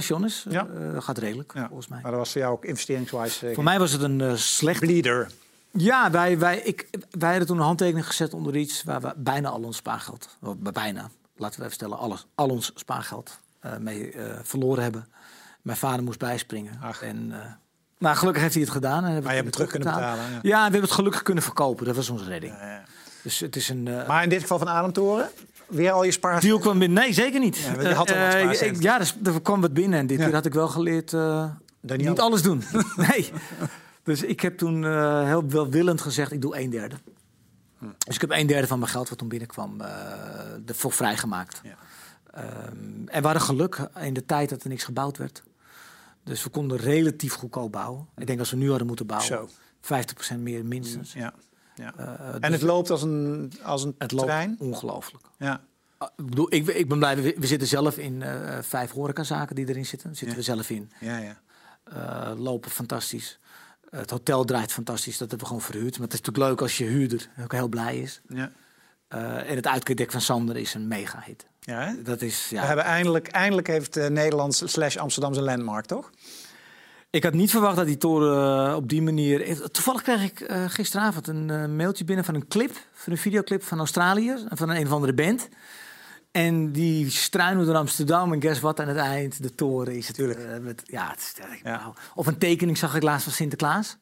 station 0.00 0.24
is. 0.24 0.46
Ja. 0.48 0.66
Eh, 0.66 1.02
gaat 1.02 1.18
redelijk, 1.18 1.52
ja. 1.54 1.66
volgens 1.66 1.88
mij. 1.88 1.98
Maar 2.02 2.10
dat 2.10 2.20
was 2.20 2.32
voor 2.32 2.40
jou 2.40 2.52
ook 2.52 2.64
investeringswise... 2.64 3.48
eh, 3.48 3.54
Voor 3.54 3.64
mij 3.64 3.78
was 3.78 3.92
het 3.92 4.02
een 4.02 4.20
eh, 4.20 4.34
slecht... 4.34 4.80
bleeder. 4.80 5.30
Ja, 5.70 6.10
wij, 6.10 6.38
wij, 6.38 6.58
ik, 6.58 6.88
wij 7.10 7.28
hadden 7.28 7.46
toen 7.46 7.56
een 7.56 7.64
handtekening 7.64 8.06
gezet 8.06 8.34
onder 8.34 8.56
iets... 8.56 8.82
waar 8.82 9.00
we 9.00 9.12
bijna 9.16 9.48
al 9.48 9.62
ons 9.62 9.76
spaargeld... 9.76 10.36
bijna, 10.72 11.10
laten 11.36 11.58
we 11.58 11.64
even 11.64 11.76
stellen, 11.76 11.98
alles, 11.98 12.26
al 12.34 12.48
ons 12.48 12.72
spaargeld 12.74 13.38
mee 13.78 14.14
verloren 14.42 14.82
hebben. 14.82 15.06
Mijn 15.62 15.76
vader 15.78 16.04
moest 16.04 16.18
bijspringen. 16.18 16.78
Ach. 16.82 17.02
En, 17.02 17.28
nou, 17.98 18.16
gelukkig 18.16 18.42
heeft 18.42 18.54
hij 18.54 18.62
het 18.62 18.72
gedaan. 18.72 18.98
En 18.98 19.04
hebben 19.04 19.22
Maar 19.22 19.34
je 19.34 19.42
hebt 19.42 19.46
het 19.46 19.54
terug 19.54 19.70
kunnen 19.70 19.88
betalen. 19.88 20.24
Ja. 20.24 20.38
Ja, 20.42 20.56
we 20.56 20.62
hebben 20.62 20.80
het 20.80 20.90
gelukkig 20.90 21.22
kunnen 21.22 21.42
verkopen. 21.42 21.86
Dat 21.86 21.96
was 21.96 22.10
onze 22.10 22.24
redding. 22.24 22.52
Ja, 22.60 22.66
ja. 22.68 22.82
Dus 23.22 23.38
het 23.38 23.56
is 23.56 23.68
een... 23.68 23.82
Maar 23.82 24.22
in 24.22 24.28
dit 24.28 24.40
geval 24.40 24.58
van 24.58 24.68
Ademtoren, 24.68 25.28
weer 25.74 25.90
al 25.92 26.04
je 26.04 26.10
spaar... 26.10 26.40
deal 26.40 26.58
kwam 26.58 26.78
binnen. 26.78 27.02
Nee, 27.02 27.12
zeker 27.12 27.40
niet. 27.40 27.56
Ja, 27.56 27.70
want 27.74 27.82
je 27.88 27.94
had 27.94 28.10
al 28.10 28.16
wat 28.16 28.34
Eh, 28.34 28.60
eh, 28.60 28.72
ik- 28.72 28.82
Ja, 28.82 29.00
er, 29.00 29.14
er 29.24 29.42
kwam 29.42 29.60
wat 29.60 29.72
binnen. 29.72 29.98
En 29.98 30.06
dit 30.06 30.18
Ja. 30.18 30.24
keer 30.24 30.34
had 30.34 30.46
ik 30.46 30.54
wel 30.54 30.68
geleerd... 30.68 31.10
Dat 31.80 31.96
niet 31.96 32.20
alles 32.20 32.42
doen. 32.42 32.62
nee. 33.10 33.30
Dus 34.02 34.22
ik 34.22 34.40
heb 34.40 34.58
toen 34.58 34.84
heel 35.26 35.48
welwillend 35.48 36.00
gezegd, 36.00 36.32
ik 36.32 36.40
doe 36.42 36.58
een 36.58 36.70
derde. 36.70 36.96
Hm. 37.78 37.86
Dus 37.98 38.14
ik 38.14 38.20
heb 38.20 38.30
een 38.30 38.46
derde 38.46 38.66
van 38.66 38.78
mijn 38.78 38.90
geld 38.90 39.08
wat 39.08 39.18
toen 39.18 39.28
binnenkwam 39.28 39.80
ervoor 40.66 40.92
vrijgemaakt. 40.92 41.60
Ja. 41.62 41.76
Ehm, 42.30 42.46
en 43.06 43.20
we 43.20 43.24
hadden 43.26 43.42
geluk 43.42 43.88
in 44.00 44.14
de 44.14 44.24
tijd 44.26 44.48
dat 44.48 44.62
er 44.62 44.68
niks 44.68 44.84
gebouwd 44.84 45.16
werd. 45.18 45.42
Dus 46.24 46.44
we 46.44 46.50
konden 46.50 46.78
relatief 46.78 47.34
goedkoop 47.34 47.72
bouwen. 47.72 48.06
Ik 48.16 48.26
denk 48.26 48.38
als 48.38 48.50
we 48.50 48.56
nu 48.56 48.68
hadden 48.68 48.86
moeten 48.86 49.06
bouwen, 49.06 49.28
Zo. 49.28 49.48
50% 49.80 50.38
meer 50.38 50.64
minstens. 50.64 51.12
Ja. 51.12 51.32
Ja. 51.74 51.92
Eh, 51.96 52.34
En 52.34 52.40
dus 52.40 52.50
het 52.50 52.62
loopt 52.62 52.90
als 52.90 53.02
een, 53.02 53.52
als 53.62 53.84
een 53.84 53.94
het 53.98 54.12
loopt 54.12 54.26
trein? 54.26 54.56
ongelooflijk. 54.58 55.24
Ja. 55.38 55.60
Ah, 55.98 56.08
Ik, 56.16 56.26
bedoel, 56.26 56.46
ik, 56.54 56.66
ik 56.66 56.88
ben 56.88 56.98
blij, 56.98 57.16
we, 57.22 57.34
we 57.38 57.46
zitten 57.46 57.68
zelf 57.68 57.98
in 57.98 58.22
eh, 58.22 58.58
vijf 58.62 58.90
horecazaken 58.90 59.54
die 59.56 59.68
erin 59.68 59.86
zitten. 59.86 60.08
Daar 60.08 60.16
zitten 60.16 60.36
Ja. 60.38 60.44
we 60.44 60.50
zelf 60.52 60.70
in. 60.70 60.90
Ja, 61.00 61.18
ja. 61.18 61.40
Eh, 61.84 62.32
lopen 62.38 62.70
fantastisch. 62.70 63.38
Het 63.90 64.10
hotel 64.10 64.44
draait 64.44 64.72
fantastisch. 64.72 65.18
Dat 65.18 65.28
hebben 65.30 65.38
we 65.38 65.46
gewoon 65.46 65.62
verhuurd. 65.62 65.92
Maar 65.98 66.06
het 66.08 66.12
is 66.12 66.20
natuurlijk 66.20 66.48
leuk 66.50 66.60
als 66.60 66.78
je 66.78 66.84
huurder 66.84 67.28
ook 67.42 67.52
heel 67.52 67.68
blij 67.68 67.98
is. 68.00 68.20
ja. 68.28 68.50
Eh, 69.08 69.50
en 69.50 69.56
het 69.56 69.66
uitkijkdek 69.66 70.10
van 70.10 70.20
Sander 70.20 70.56
is 70.56 70.74
een 70.74 70.88
mega 70.88 71.22
hit. 71.26 71.46
ja 71.60 71.80
hè? 71.86 72.02
Dat 72.02 72.22
is, 72.22 72.46
We 72.50 72.56
ja. 72.56 72.64
hebben 72.64 72.84
eindelijk, 72.84 73.28
eindelijk 73.28 73.66
heeft 73.66 73.96
uh, 73.96 74.06
Nederland 74.06 74.62
slash 74.64 74.96
Amsterdam 74.96 75.32
zijn 75.34 75.44
landmark, 75.44 75.84
toch? 75.86 76.10
Ik 77.14 77.22
had 77.22 77.32
niet 77.32 77.50
verwacht 77.50 77.76
dat 77.76 77.86
die 77.86 77.96
toren 77.96 78.68
eh, 78.68 78.76
op 78.76 78.88
die 78.88 79.02
manier... 79.02 79.60
Toevallig 79.70 80.02
kreeg 80.02 80.22
ik 80.22 80.40
eh, 80.40 80.64
gisteravond 80.68 81.26
een 81.28 81.50
eh, 81.50 81.66
mailtje 81.66 82.04
binnen 82.04 82.24
van 82.24 82.34
een 82.34 82.48
clip. 82.48 82.72
Van 82.92 83.12
een 83.12 83.18
videoclip 83.18 83.62
van 83.62 83.78
Australië. 83.78 84.34
Van 84.48 84.68
een, 84.68 84.76
een 84.76 84.86
of 84.86 84.92
andere 84.92 85.14
band. 85.14 85.48
En 86.32 86.72
die 86.72 87.10
struinen 87.10 87.66
door 87.66 87.74
Amsterdam. 87.76 88.32
En 88.32 88.42
guess 88.42 88.60
what 88.60 88.80
aan 88.80 88.88
het 88.88 88.96
eind? 88.96 89.42
De 89.42 89.54
toren 89.54 89.96
is 89.96 90.06
het. 90.06 90.16
Tuurlijk. 90.16 90.38
eh, 90.38 90.58
met, 90.58 90.82
ja, 90.84 91.10
het 91.10 91.18
is, 91.50 91.60
Ja. 91.62 91.92
Of 92.14 92.26
een 92.26 92.38
tekening 92.38 92.78
zag 92.78 92.94
ik 92.94 93.02
laatst 93.02 93.24
van 93.24 93.32
Sinterklaas. 93.32 93.96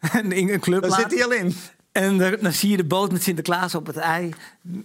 een, 0.12 0.36
een 0.36 0.60
club 0.60 0.82
Daar 0.82 1.00
zit 1.00 1.14
hij 1.14 1.24
al 1.24 1.32
in. 1.32 1.56
En 1.92 2.18
dan, 2.18 2.36
dan 2.40 2.52
zie 2.52 2.70
je 2.70 2.76
de 2.76 2.84
boot 2.84 3.12
met 3.12 3.22
Sinterklaas 3.22 3.74
op 3.74 3.86
het 3.86 3.96
ei. 3.96 4.34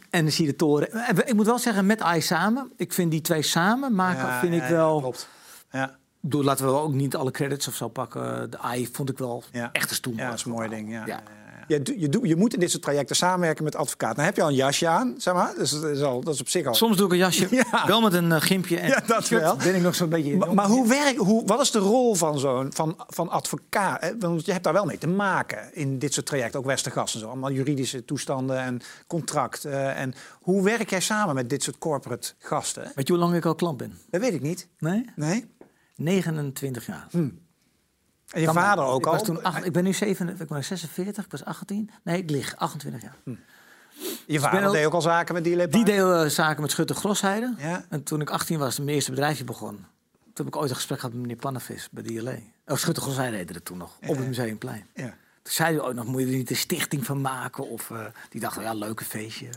En 0.09 0.23
dan 0.23 0.31
zie 0.31 0.45
je 0.45 0.51
de 0.51 0.57
toren. 0.57 0.91
En 0.91 1.27
Ik 1.27 1.33
moet 1.33 1.45
wel 1.45 1.59
zeggen, 1.59 1.85
met 1.85 1.99
ei 2.01 2.21
samen. 2.21 2.71
Ik 2.77 2.93
vind 2.93 3.11
die 3.11 3.21
twee 3.21 3.41
samen 3.41 3.95
maken, 3.95 4.27
Ja, 4.27 4.39
vind 4.39 4.53
ja, 4.53 4.63
ik 4.63 4.69
wel... 4.69 4.99
klopt. 4.99 5.27
Ja, 5.71 5.97
Doe, 6.21 6.43
laten 6.43 6.65
we 6.65 6.71
ook 6.71 6.93
niet 6.93 7.15
alle 7.15 7.31
credits 7.31 7.67
of 7.67 7.73
zo 7.75 7.87
pakken. 7.87 8.51
De 8.51 8.57
ei 8.57 8.89
vond 8.91 9.09
ik 9.09 9.17
wel 9.17 9.43
Ja. 9.51 9.69
echt 9.71 9.89
een 9.89 9.95
stoel. 9.95 10.13
ja, 10.15 10.29
dat 10.29 10.37
is 10.39 10.45
een 10.45 10.51
mooi 10.51 10.69
ding. 10.69 10.91
Ja. 10.91 11.03
Ja. 11.05 11.21
Je, 11.67 11.81
je, 11.97 12.19
je 12.27 12.35
moet 12.35 12.53
in 12.53 12.59
dit 12.59 12.71
soort 12.71 12.83
trajecten 12.83 13.15
samenwerken 13.15 13.63
met 13.63 13.75
advocaat. 13.75 14.15
Dan 14.15 14.25
heb 14.25 14.35
je 14.35 14.41
al 14.41 14.47
een 14.47 14.55
jasje 14.55 14.87
aan, 14.87 15.13
zeg 15.17 15.33
maar. 15.33 15.53
Dus 15.57 15.71
dat 15.71 15.83
is, 15.83 16.01
al, 16.01 16.21
dat 16.23 16.33
is 16.33 16.39
op 16.41 16.49
zich 16.49 16.65
al. 16.65 16.73
Soms 16.73 16.97
doe 16.97 17.05
ik 17.05 17.11
een 17.11 17.17
jasje, 17.17 17.47
Ja. 17.71 17.87
wel 17.87 18.01
met 18.01 18.13
een 18.13 18.31
eh, 18.31 18.41
gimpje. 18.41 18.77
En 18.79 18.87
Ja, 18.87 19.01
dat 19.05 19.25
shirt. 19.25 19.41
wel. 19.41 19.55
Ben 19.55 19.75
ik 19.75 19.81
nog 19.81 19.95
zo'n 19.95 20.09
beetje... 20.09 20.37
Maar, 20.37 20.53
maar 20.53 20.65
hoe 20.67 20.87
werkt, 20.87 21.17
hoe, 21.17 21.45
wat 21.45 21.61
is 21.61 21.71
de 21.71 21.79
rol 21.79 22.15
van 22.15 22.39
zo'n 22.39 22.73
van, 22.73 22.95
van 23.07 23.29
advocaat? 23.29 24.01
hè? 24.01 24.17
Want 24.17 24.45
je 24.45 24.51
hebt 24.51 24.63
daar 24.63 24.73
wel 24.73 24.85
mee 24.85 24.97
te 24.97 25.07
maken 25.07 25.73
in 25.73 25.99
dit 25.99 26.13
soort 26.13 26.25
trajecten, 26.25 26.59
ook 26.59 26.65
Westergas 26.65 27.13
en 27.13 27.19
zo. 27.19 27.27
Allemaal 27.27 27.51
juridische 27.51 28.05
toestanden 28.05 28.57
en 28.59 28.81
contract. 29.07 29.65
eh, 29.65 29.99
en 29.99 30.13
hoe 30.41 30.63
werk 30.63 30.89
jij 30.89 30.99
samen 31.01 31.35
met 31.35 31.49
dit 31.49 31.63
soort 31.63 31.77
corporate 31.77 32.33
gasten? 32.39 32.91
Weet 32.95 33.07
je 33.07 33.13
hoe 33.13 33.21
lang 33.21 33.35
ik 33.35 33.45
al 33.45 33.55
klant 33.55 33.77
ben? 33.77 33.97
Dat 34.09 34.21
weet 34.21 34.33
ik 34.33 34.41
niet. 34.41 34.67
Nee? 34.79 35.05
Nee? 35.15 35.45
29 35.99 36.85
jaar. 36.85 37.07
En 37.11 37.41
je 38.39 38.45
Kan 38.45 38.53
vader 38.53 38.83
ook 38.85 38.99
ik 38.99 39.05
al? 39.05 39.11
Was 39.13 39.23
toen 39.23 39.43
acht- 39.43 39.65
ik 39.65 39.71
ben 39.71 39.83
nu 39.83 39.93
7, 39.93 40.29
ik 40.39 40.47
ben 40.47 40.63
46, 40.63 41.25
ik 41.25 41.31
was 41.31 41.45
18. 41.45 41.89
Nee, 42.03 42.17
ik 42.17 42.29
lig 42.29 42.55
28 42.57 43.01
jaar. 43.01 43.15
je 44.25 44.39
vader 44.39 44.59
ben 44.59 44.67
ook- 44.69 44.73
deed 44.75 44.85
ook 44.85 44.93
al 44.93 45.01
zaken 45.01 45.33
met 45.33 45.43
die 45.43 45.67
Die 45.67 45.85
deel 45.85 46.13
eh, 46.23 46.29
zaken 46.29 46.61
met 46.61 46.71
Schutter 46.71 46.95
Grosheide. 46.95 47.53
Ja. 47.57 47.85
En 47.89 48.03
toen 48.03 48.21
ik 48.21 48.29
18 48.29 48.59
was, 48.59 48.77
mijn 48.77 48.89
eerste 48.89 49.11
bedrijfje 49.11 49.43
begon. 49.43 49.75
Toen 50.33 50.45
heb 50.45 50.47
ik 50.47 50.55
ooit 50.55 50.69
een 50.69 50.75
gesprek 50.75 50.99
gehad 50.99 51.13
met 51.13 51.21
meneer 51.21 51.37
Pannevis 51.41 51.87
bij 51.91 52.03
DLA. 52.03 52.35
Oh, 52.65 52.77
Schutter 52.77 53.03
Grosheide 53.03 53.35
heette 53.37 53.53
het 53.53 53.65
toen 53.65 53.77
nog, 53.77 53.97
op 54.07 54.17
het 54.17 54.27
Museumplein. 54.27 54.85
Ja. 54.93 55.03
Toen 55.41 55.53
zei 55.53 55.75
hij 55.77 55.85
ook 55.87 55.93
nog, 55.93 56.05
moet 56.05 56.21
je 56.21 56.27
er 56.27 56.33
niet 56.33 56.49
een 56.49 56.55
stichting 56.55 57.05
van 57.05 57.21
maken? 57.21 57.69
Of 57.69 57.91
eh, 57.91 58.05
die 58.29 58.41
dacht, 58.41 58.61
ja, 58.61 58.73
leuke 58.73 59.03
feestje. 59.03 59.47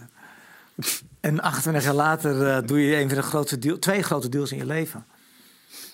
en 1.21 1.41
28 1.41 1.85
jaar 1.85 1.95
later 1.95 2.49
eh, 2.57 2.67
doe 2.67 2.81
je 2.87 2.97
een 2.97 3.09
van 3.09 3.17
de 3.19 3.23
grootste 3.25 3.59
deal, 3.59 3.79
twee 3.79 4.03
grote 4.03 4.29
deals 4.29 4.53
in 4.53 4.59
je 4.59 4.67
leven. 4.67 5.07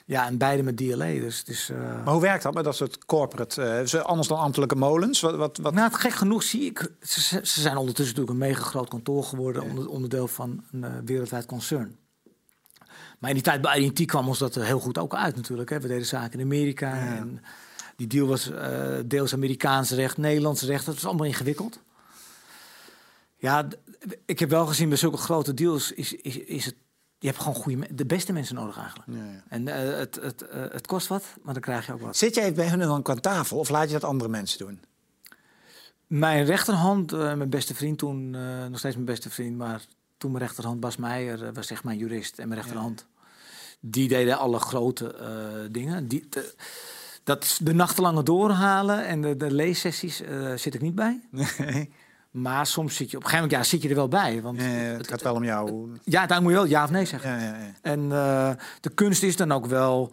Ja, 0.06 0.26
en 0.26 0.38
beide 0.38 0.62
met 0.62 0.76
DLA. 0.76 1.06
Dus 1.06 1.38
het 1.38 1.48
is. 1.48 1.68
eh, 1.70 1.78
Maar 1.78 2.12
hoe 2.12 2.20
werkt 2.20 2.42
dat 2.42 2.54
met 2.54 2.64
dat 2.64 2.76
soort 2.76 3.04
corporate? 3.04 3.62
eh, 3.62 4.00
anders 4.04 4.28
dan 4.28 4.38
ambtelijke 4.38 4.74
molens? 4.74 5.20
Wat, 5.20 5.36
wat, 5.36 5.58
wat? 5.62 5.74
Nou, 5.74 5.86
het 5.90 6.00
gek 6.00 6.12
genoeg 6.12 6.42
zie 6.42 6.64
ik. 6.64 6.90
Ze, 7.00 7.40
zijn 7.42 7.76
ondertussen 7.76 8.14
natuurlijk 8.16 8.30
een 8.30 8.48
mega 8.50 8.62
groot 8.62 8.88
kantoor 8.88 9.24
geworden. 9.24 9.62
Onder, 9.62 9.88
onderdeel 9.88 10.28
van 10.28 10.64
een 10.72 10.84
eh, 10.84 10.90
wereldwijd 11.04 11.46
concern. 11.46 11.96
Maar 13.18 13.30
in 13.30 13.36
die 13.36 13.44
tijd 13.44 13.60
bij 13.60 13.80
INT 13.80 14.04
kwam 14.04 14.28
ons 14.28 14.38
dat 14.38 14.54
heel 14.54 14.80
goed 14.80 14.98
ook 14.98 15.14
uit 15.14 15.36
natuurlijk. 15.36 15.70
Hè. 15.70 15.80
We 15.80 15.88
deden 15.88 16.06
zaken 16.06 16.38
in 16.38 16.44
Amerika. 16.44 16.94
Ja. 16.94 17.16
En 17.16 17.42
die 17.96 18.06
deal 18.06 18.26
was 18.26 18.50
deels 19.04 19.32
Amerikaans 19.34 19.90
recht, 19.90 20.16
Nederlands 20.16 20.62
recht. 20.62 20.86
Dat 20.86 20.94
was 20.94 21.04
allemaal 21.06 21.26
ingewikkeld. 21.26 21.78
Ja, 23.36 23.68
ik 24.26 24.38
heb 24.38 24.50
wel 24.50 24.66
gezien 24.66 24.88
bij 24.88 24.98
zulke 24.98 25.16
grote 25.16 25.54
deals 25.54 25.92
is, 25.92 26.12
is, 26.12 26.36
is 26.38 26.64
het... 26.64 26.74
Je 27.20 27.26
hebt 27.26 27.38
gewoon 27.38 27.54
goede, 27.54 27.94
de 27.94 28.06
beste 28.06 28.32
mensen 28.32 28.54
nodig 28.54 28.78
eigenlijk. 28.78 29.08
Ja, 29.12 29.24
ja. 29.24 29.42
En 29.48 29.68
eh, 29.68 29.98
het, 29.98 30.18
het, 30.22 30.42
eh, 30.42 30.62
het 30.70 30.86
kost 30.86 31.06
wat, 31.06 31.24
maar 31.42 31.52
dan 31.52 31.62
krijg 31.62 31.86
je 31.86 31.92
ook 31.92 32.00
wat. 32.00 32.16
Zit 32.16 32.34
jij 32.34 32.52
bij 32.52 32.68
hun 32.68 32.78
dan 32.78 33.06
aan 33.06 33.20
tafel 33.20 33.58
of 33.58 33.68
laat 33.68 33.86
je 33.86 33.92
dat 33.92 34.04
andere 34.04 34.30
mensen 34.30 34.58
doen? 34.58 34.80
Mijn 36.06 36.44
rechterhand, 36.44 37.12
eh, 37.12 37.34
mijn 37.34 37.50
beste 37.50 37.74
vriend 37.74 37.98
toen, 37.98 38.30
nog 38.70 38.78
steeds 38.78 38.94
mijn 38.94 39.06
beste 39.06 39.30
vriend, 39.30 39.56
maar 39.56 39.82
toen 40.18 40.32
mijn 40.32 40.44
rechterhand 40.44 40.80
Bas 40.80 40.96
Meijer 40.96 41.52
was 41.52 41.70
echt 41.70 41.84
mijn 41.84 41.98
jurist 41.98 42.38
en 42.38 42.48
mijn 42.48 42.60
rechterhand. 42.60 43.06
Die 43.80 44.08
deden 44.08 44.38
alle 44.38 44.58
grote 44.58 45.14
dingen. 45.70 46.08
Die, 46.08 46.26
de, 46.28 46.54
dat 47.24 47.58
de 47.62 47.72
nachtenlange 47.72 48.22
doorhalen 48.22 49.06
en 49.06 49.20
de, 49.20 49.36
de 49.36 49.50
leessessies 49.50 50.22
zit 50.54 50.74
ik 50.74 50.80
niet 50.80 50.94
bij. 50.94 51.20
Nee. 51.58 51.90
Maar 52.40 52.66
soms 52.66 52.96
zit 52.96 53.10
je 53.10 53.16
op 53.16 53.22
een 53.22 53.28
gegeven 53.28 53.48
moment 53.50 53.64
ja, 53.66 53.70
zit 53.70 53.82
je 53.82 53.88
er 53.88 53.94
wel 53.94 54.08
bij. 54.08 54.42
Want 54.42 54.58
Eh, 54.58 54.66
het 54.96 55.08
gaat 55.08 55.22
wel 55.22 55.34
om 55.34 55.44
jou. 55.44 55.90
ja, 56.04 56.26
daar 56.26 56.42
moet 56.42 56.50
je 56.50 56.56
wel 56.56 56.66
ja 56.66 56.84
of 56.84 56.90
nee 56.90 57.04
zeggen. 57.04 57.30
Ja, 57.30 57.36
ja, 57.38 57.56
ja. 57.58 57.72
En 57.82 58.12
eh, 58.12 58.50
de 58.80 58.90
kunst 58.90 59.22
is 59.22 59.36
dan 59.36 59.52
ook 59.52 59.66
wel. 59.66 60.12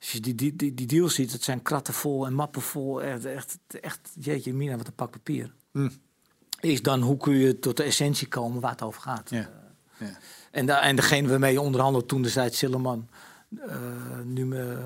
Als 0.00 0.12
je 0.12 0.20
die, 0.20 0.34
die, 0.34 0.56
die, 0.56 0.74
die 0.74 0.86
deals 0.86 1.14
ziet, 1.14 1.32
het 1.32 1.42
zijn 1.42 1.62
kratten 1.62 1.94
vol 1.94 2.26
en 2.26 2.34
mappen 2.34 2.62
vol. 2.62 3.02
Echt, 3.02 3.24
echt, 3.24 3.56
echt 3.80 4.00
jeetje, 4.20 4.54
mina, 4.54 4.76
wat 4.76 4.86
een 4.86 4.94
pak 4.94 5.10
papier. 5.10 5.52
Hm. 5.72 5.88
Is 6.60 6.82
dan 6.82 7.00
hoe 7.00 7.16
kun 7.16 7.34
je 7.34 7.58
tot 7.58 7.76
de 7.76 7.82
essentie 7.82 8.28
komen 8.28 8.60
waar 8.60 8.70
het 8.70 8.82
over 8.82 9.02
gaat. 9.02 9.30
Ja. 9.30 9.48
Ja. 9.98 10.06
En, 10.50 10.66
da, 10.66 10.80
en 10.80 10.96
degene 10.96 11.28
waarmee 11.28 11.52
je 11.52 11.60
onderhandelt 11.60 12.08
toen 12.08 12.22
destijds 12.22 12.58
Sillerman. 12.58 13.08
eh 13.60 13.74
nu 14.24 14.44
me... 14.46 14.76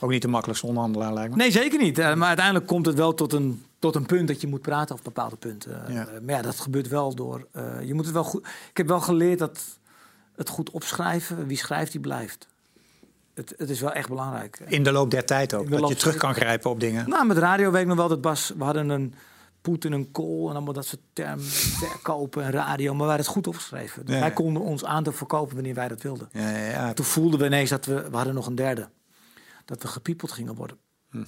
Ook 0.00 0.10
niet 0.10 0.22
de 0.22 0.28
makkelijkste 0.28 0.66
onderhandelaar 0.66 1.12
lijkt 1.12 1.30
me. 1.30 1.36
Nee, 1.36 1.50
zeker 1.50 1.78
niet. 1.82 1.98
Eh, 1.98 2.14
maar 2.14 2.26
uiteindelijk 2.28 2.66
komt 2.66 2.86
het 2.86 2.94
wel 2.94 3.14
tot 3.14 3.32
een, 3.32 3.64
tot 3.92 3.94
een 4.02 4.06
punt 4.06 4.28
dat 4.28 4.40
je 4.40 4.46
moet 4.46 4.62
praten 4.62 4.92
over 4.92 5.04
bepaalde 5.04 5.36
punten. 5.36 5.86
Eh, 5.86 5.94
Ja. 5.94 6.08
maar 6.22 6.34
ja, 6.34 6.42
dat 6.42 6.60
gebeurt 6.60 6.88
wel 6.88 7.14
door. 7.14 7.46
eh, 7.52 7.82
je 7.82 7.94
moet 7.94 8.04
het 8.04 8.14
wel 8.14 8.24
goed. 8.24 8.46
Ik 8.70 8.76
heb 8.76 8.86
wel 8.88 9.00
geleerd 9.00 9.38
dat 9.38 9.78
het 10.36 10.48
goed 10.48 10.70
opschrijven, 10.70 11.46
wie 11.46 11.56
schrijft, 11.56 11.92
die 11.92 12.00
blijft. 12.00 12.48
Het, 13.34 13.54
het 13.56 13.70
is 13.70 13.80
wel 13.80 13.92
echt 13.92 14.08
belangrijk. 14.08 14.60
In 14.66 14.82
de 14.82 14.92
loop 14.92 15.10
der 15.10 15.24
tijd 15.24 15.54
ook. 15.54 15.70
De 15.70 15.80
Dat 15.80 15.88
je 15.88 15.94
terug 15.94 16.16
kan 16.16 16.34
grijpen 16.34 16.70
op 16.70 16.80
dingen. 16.80 17.08
Nou, 17.08 17.26
met 17.26 17.38
radio 17.38 17.70
weet 17.70 17.82
ik 17.82 17.86
nog 17.88 17.96
wel 17.96 18.08
dat 18.08 18.20
Bas, 18.20 18.52
we 18.56 18.64
hadden 18.64 18.88
een 18.88 19.14
Poetin, 19.60 19.92
een 19.92 20.10
kool 20.10 20.48
en 20.48 20.54
allemaal 20.54 20.72
dat 20.72 20.86
soort 20.86 21.00
termen, 21.12 21.44
verkopen 21.84 22.42
en 22.44 22.50
radio, 22.50 22.90
maar 22.94 23.02
we 23.02 23.06
hadden 23.12 23.24
het 23.26 23.34
goed 23.34 23.46
opgeschreven. 23.46 24.04
Dus 24.04 24.14
Ja, 24.14 24.20
wij 24.20 24.28
ja. 24.28 24.34
konden 24.34 24.62
ons 24.62 24.84
aandeel 24.84 25.12
verkopen 25.12 25.54
wanneer 25.54 25.74
wij 25.74 25.88
dat 25.88 26.02
wilden. 26.02 26.28
Ja, 26.32 26.50
ja, 26.50 26.64
ja. 26.70 26.92
Toen 26.92 27.04
voelden 27.04 27.38
we 27.38 27.46
ineens 27.46 27.70
dat 27.70 27.84
we, 27.84 28.10
we 28.10 28.16
hadden 28.16 28.34
nog 28.34 28.46
een 28.46 28.54
derde, 28.54 28.88
dat 29.64 29.82
we 29.82 29.88
gepiepeld 29.88 30.32
gingen 30.32 30.54
worden. 30.54 30.76
Hm. 31.10 31.24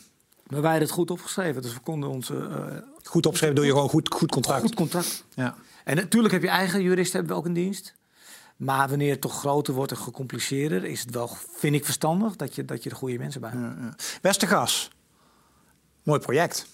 Maar 0.49 0.61
wij 0.61 0.71
hadden 0.71 0.89
het 0.89 0.97
goed 0.97 1.11
opgeschreven, 1.11 1.63
dus 1.63 1.75
we 1.75 1.81
konden 1.81 2.09
onze 2.09 2.37
eh, 2.37 2.77
Goed 3.03 3.27
opschrijven 3.27 3.57
doe 3.57 3.67
je 3.67 3.73
gewoon 3.73 3.89
goed, 3.89 4.15
goed 4.15 4.31
contract. 4.31 4.61
goed 4.61 4.75
contract. 4.75 5.25
Ja. 5.35 5.55
En 5.85 5.97
natuurlijk 5.97 6.33
heb 6.35 6.43
je 6.43 6.49
eigen 6.49 6.83
juristen 6.83 7.19
hebben 7.19 7.37
we 7.37 7.43
ook 7.43 7.47
in 7.49 7.55
dienst. 7.55 7.95
Maar 8.57 8.89
wanneer 8.89 9.11
het 9.11 9.21
toch 9.21 9.39
groter 9.39 9.75
wordt 9.75 9.93
en 9.93 9.99
gecompliceerder, 9.99 10.85
is 10.85 11.01
het 11.01 11.11
wel, 11.11 11.37
vind 11.53 11.75
ik 11.75 11.85
verstandig 11.85 12.37
dat 12.37 12.55
je, 12.55 12.65
dat 12.65 12.83
je 12.83 12.89
de 12.89 12.95
goede 12.95 13.19
mensen 13.19 13.41
bij 13.41 13.51
hebt. 13.51 13.63
Ja, 13.63 13.85
ja. 13.85 13.95
Westergas. 14.23 14.91
Mooi 16.03 16.21
project. 16.21 16.67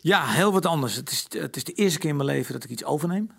Ja, 0.00 0.26
heel 0.26 0.52
wat 0.52 0.66
anders. 0.66 0.94
Het 0.94 1.10
is, 1.10 1.26
het 1.28 1.56
is 1.56 1.64
de 1.64 1.72
eerste 1.72 1.98
keer 1.98 2.10
in 2.10 2.16
mijn 2.16 2.28
leven 2.28 2.52
dat 2.52 2.64
ik 2.64 2.70
iets 2.70 2.84
overneem. 2.84 3.30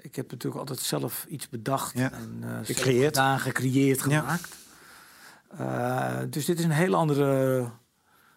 Ik 0.00 0.16
heb 0.16 0.30
natuurlijk 0.30 0.60
altijd 0.60 0.80
zelf 0.80 1.26
iets 1.28 1.48
bedacht 1.48 1.98
Ja, 1.98 2.12
en 2.12 2.38
zelf 2.40 2.66
gecreëerd. 2.66 3.16
gedaan, 3.16 3.40
gecreëerd, 3.40 4.02
gemaakt. 4.02 4.56
Eh, 5.58 6.18
dus 6.30 6.44
dit 6.44 6.58
is 6.58 6.64
een 6.64 6.70
hele 6.70 6.96
andere 6.96 7.70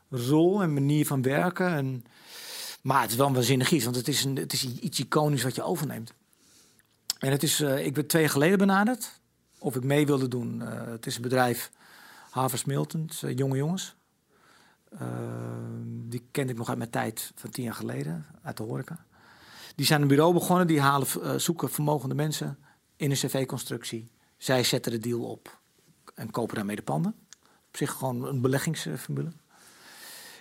rol 0.10 0.62
en 0.62 0.74
manier 0.74 1.06
van 1.06 1.22
werken. 1.22 1.68
En, 1.68 2.04
maar 2.82 3.02
het 3.02 3.12
is 3.12 3.18
wel 3.18 3.28
een 3.28 3.34
waanzinnig 3.34 3.72
iets, 3.72 3.84
want 3.84 3.96
het 3.96 4.08
is, 4.08 4.24
een, 4.24 4.36
het 4.36 4.54
is 4.54 4.66
iets 4.66 5.00
iconisch 5.00 5.44
wat 5.44 5.56
je 5.56 5.64
overneemt. 5.64 6.14
En 7.20 7.32
het 7.32 7.44
is, 7.44 7.62
eh, 7.62 7.86
ik 7.86 7.94
ben 7.94 8.08
twee 8.08 8.22
jaar 8.22 8.32
geleden 8.32 8.58
benaderd 8.58 9.20
of 9.60 9.76
ik 9.76 9.84
mee 9.84 10.06
wilde 10.06 10.28
doen. 10.28 10.62
Eh, 10.62 10.86
het 10.86 11.06
is 11.06 11.16
een 11.16 11.22
bedrijf, 11.22 11.72
Harvest 12.30 12.66
Milton, 12.66 13.10
eh, 13.22 13.38
jonge 13.38 13.58
jongens. 13.58 13.96
Eh, 14.90 15.08
die 15.86 16.28
kende 16.32 16.52
ik 16.52 16.58
nog 16.58 16.70
uit 16.70 16.78
mijn 16.78 16.90
tijd 16.90 17.32
van 17.36 17.50
tien 17.50 17.64
jaar 17.64 17.74
geleden, 17.74 18.26
uit 18.42 18.58
de 18.58 18.64
horeca. 18.64 19.06
Die 19.76 19.86
zijn 19.86 20.02
een 20.02 20.08
bureau 20.08 20.34
begonnen, 20.34 20.68
die 20.68 20.82
halen, 20.82 21.42
zoeken 21.42 21.70
vermogende 21.70 22.16
mensen 22.16 22.58
in 22.96 23.12
een 23.12 23.18
cv-constructie. 23.18 24.12
Zij 24.38 24.64
zetten 24.64 24.92
de 24.92 24.98
deal 24.98 25.22
op 25.22 25.60
en 26.16 26.32
kopen 26.32 26.56
daarmee 26.56 26.76
de 26.76 26.82
panden. 26.82 27.16
Op 27.68 27.78
zich 27.78 27.92
gewoon 27.92 28.26
een 28.26 28.42
beleggingsformule. 28.42 29.32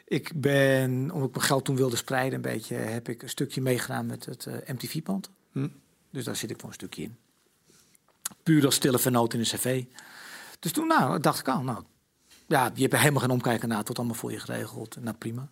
Ik 0.08 0.30
ben, 0.40 1.10
omdat 1.10 1.28
ik 1.28 1.34
mijn 1.34 1.46
geld 1.46 1.64
toen 1.64 1.76
wilde 1.76 1.96
spreiden 1.96 2.34
een 2.34 2.40
beetje, 2.52 2.74
heb 2.74 3.08
ik 3.08 3.22
een 3.22 3.28
stukje 3.28 3.60
meegedaan 3.60 4.06
met 4.06 4.24
het 4.24 4.46
eh, 4.46 4.54
MTV-pand. 4.74 5.30
Hm. 5.52 5.68
Dus 6.10 6.24
daar 6.24 6.36
zit 6.36 6.50
ik 6.50 6.58
voor 6.60 6.68
een 6.68 6.74
stukje 6.74 7.02
in. 7.02 7.16
Puur 8.42 8.64
als 8.64 8.74
stille 8.74 8.98
vernoot 8.98 9.32
in 9.34 9.38
een 9.40 9.44
cv. 9.46 9.84
Dus 10.58 10.72
toen 10.72 10.86
nou, 10.86 11.20
dacht 11.20 11.38
ik 11.38 11.48
al, 11.48 11.62
nou, 11.62 11.84
ja, 12.46 12.70
je 12.74 12.80
hebt 12.80 12.92
er 12.92 12.98
helemaal 12.98 13.20
geen 13.20 13.30
omkijken 13.30 13.68
naar. 13.68 13.76
Het 13.78 13.86
wordt 13.86 14.00
allemaal 14.02 14.18
voor 14.20 14.32
je 14.32 14.40
geregeld. 14.40 14.96
Nou, 15.00 15.16
prima. 15.16 15.48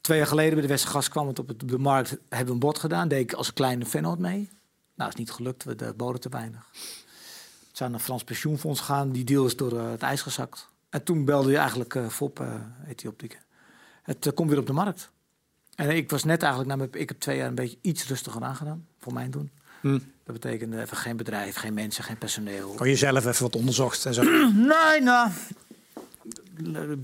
Twee 0.00 0.18
jaar 0.18 0.26
geleden 0.26 0.52
bij 0.52 0.62
de 0.62 0.68
Westergas 0.68 1.08
kwam 1.08 1.26
het 1.26 1.38
op 1.38 1.48
het- 1.48 1.68
de 1.68 1.78
markt. 1.78 2.10
Hebben 2.10 2.46
we 2.46 2.52
een 2.52 2.58
bod 2.58 2.78
gedaan. 2.78 3.08
Deed 3.08 3.20
ik 3.20 3.32
als 3.32 3.52
kleine 3.52 3.84
vennoot 3.84 4.18
mee. 4.18 4.50
Nou, 4.94 5.10
is 5.10 5.16
niet 5.16 5.30
gelukt. 5.30 5.64
We 5.64 5.74
de 5.74 5.94
boden 5.96 6.20
te 6.20 6.28
weinig. 6.28 6.68
Het 7.68 7.76
zou 7.84 7.90
naar 7.90 8.00
Frans 8.00 8.24
pensioenfonds 8.24 8.80
gaan. 8.80 9.12
Die 9.12 9.24
deal 9.24 9.46
is 9.46 9.56
door 9.56 9.78
eh, 9.78 9.90
het 9.90 10.02
ijs 10.02 10.22
gezakt. 10.22 10.68
En 10.96 11.02
toen 11.02 11.24
belde 11.24 11.50
je 11.50 11.56
eigenlijk 11.56 11.94
eh 11.94 12.08
Fop, 12.08 12.40
eh 12.40 13.08
optieken. 13.08 13.38
Het 14.02 14.26
eh, 14.26 14.32
komt 14.32 14.48
weer 14.50 14.58
op 14.58 14.66
de 14.66 14.72
markt. 14.72 15.10
En 15.74 15.90
ik 15.90 16.10
was 16.10 16.24
net 16.24 16.42
eigenlijk, 16.42 16.76
mijn, 16.76 16.88
ik 16.92 17.08
heb 17.08 17.20
twee 17.20 17.36
jaar 17.36 17.48
een 17.48 17.54
beetje 17.54 17.76
iets 17.80 18.08
rustiger 18.08 18.42
aangedaan. 18.42 18.86
Voor 18.98 19.12
mijn 19.12 19.30
doen. 19.30 19.50
Hm. 19.80 19.98
Dat 20.24 20.34
betekende 20.40 20.80
even 20.80 20.96
geen 20.96 21.16
bedrijf, 21.16 21.56
geen 21.56 21.74
mensen, 21.74 22.04
geen 22.04 22.18
personeel. 22.18 22.68
Kan 22.74 22.88
je 22.88 22.96
zelf 22.96 23.26
even 23.26 23.42
wat 23.42 23.56
onderzocht 23.56 24.06
en 24.06 24.14
zo. 24.14 24.22
Nee, 24.72 25.00
nou. 25.02 25.30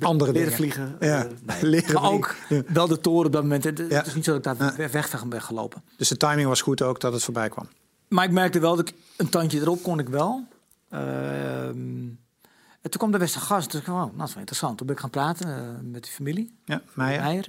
Andere 0.00 0.32
leren 0.32 0.32
dingen. 0.32 0.52
vliegen. 0.52 0.96
Ja, 1.00 1.26
nee. 1.46 1.66
leren 1.66 1.94
maar 1.94 2.10
ook 2.10 2.26
vliegen. 2.46 2.74
wel 2.74 2.86
de 2.88 3.00
toren 3.00 3.26
op 3.26 3.32
dat 3.32 3.42
moment. 3.42 3.64
Het, 3.64 3.82
Ja. 3.88 4.04
is 4.04 4.14
niet 4.14 4.24
zo 4.24 4.40
dat 4.40 4.52
ik 4.52 4.58
daar 4.58 4.70
Ja. 4.70 4.76
weg, 4.76 4.92
weg 5.10 5.28
ben 5.28 5.42
gelopen. 5.42 5.82
Dus 5.96 6.08
de 6.08 6.16
timing 6.16 6.48
was 6.48 6.60
goed 6.62 6.82
ook 6.82 7.00
dat 7.00 7.12
het 7.12 7.22
voorbij 7.24 7.48
kwam. 7.48 7.68
Maar 8.08 8.24
ik 8.24 8.30
merkte 8.30 8.58
wel 8.58 8.76
dat 8.76 8.88
ik 8.88 8.94
een 9.16 9.28
tandje 9.28 9.60
erop 9.60 9.82
kon 9.82 9.98
ik 9.98 10.08
wel. 10.08 10.46
Ehm, 10.88 12.06
en 12.82 12.90
toen 12.90 13.00
kwam 13.00 13.10
de 13.10 13.18
Westergas. 13.18 13.66
Toen 13.66 13.72
dacht 13.72 13.86
ik, 13.86 13.92
oh, 13.92 14.00
nou, 14.00 14.16
dat 14.16 14.26
is 14.26 14.32
wel 14.32 14.40
interessant. 14.40 14.78
Toen 14.78 14.86
ben 14.86 14.96
ik 14.96 15.02
gaan 15.02 15.10
praten 15.10 15.56
eh, 15.56 15.90
met 15.90 16.02
die 16.02 16.12
familie. 16.12 16.58
Ja, 16.64 16.82
Meijer. 16.94 17.22
Meijer. 17.22 17.46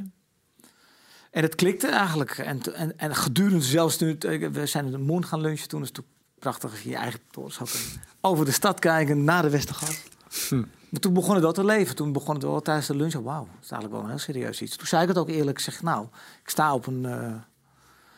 En 1.31 1.43
het 1.43 1.55
klikte 1.55 1.87
eigenlijk. 1.87 2.37
En, 2.37 2.61
en, 2.75 2.97
en 2.97 3.15
gedurende 3.15 3.61
zelfs 3.61 3.97
nu, 3.97 4.17
eh, 4.17 4.49
we 4.49 4.65
zijn 4.65 4.85
in 4.85 4.91
de 4.91 4.97
Moon 4.97 5.25
gaan 5.25 5.41
lunchen. 5.41 5.67
Toen 5.67 5.81
is 5.81 5.87
het 5.87 5.99
ook 5.99 6.05
prachtig 6.39 6.71
als 6.71 6.81
je 6.81 6.89
je 6.89 6.95
eigen 6.95 7.19
toren 7.31 7.51
zou 7.51 7.69
kunnen. 7.69 7.89
Over 8.21 8.45
de 8.45 8.51
stad 8.51 8.79
kijken, 8.79 9.23
naar 9.23 9.41
de 9.41 9.49
Westergas. 9.49 10.03
Hm. 10.49 10.63
Maar 10.89 10.99
toen 10.99 11.13
begon 11.13 11.33
het 11.33 11.43
wel 11.43 11.51
te 11.51 11.65
leven. 11.65 11.95
Toen 11.95 12.11
begon 12.11 12.33
het 12.33 12.43
wel 12.43 12.61
tijdens 12.61 12.87
de 12.87 12.95
lunch. 12.95 13.13
Wauw, 13.13 13.47
dat 13.53 13.63
is 13.63 13.71
eigenlijk 13.71 13.91
wel 13.91 14.01
een 14.01 14.09
heel 14.09 14.17
serieus 14.17 14.61
iets. 14.61 14.75
Toen 14.75 14.87
zei 14.87 15.01
ik 15.01 15.07
het 15.07 15.17
ook 15.17 15.29
eerlijk. 15.29 15.57
Ik 15.57 15.63
zeg, 15.63 15.81
nou, 15.81 16.07
ik 16.43 16.49
sta 16.49 16.73
op 16.73 16.87
een 16.87 17.05
eh, 17.05 17.33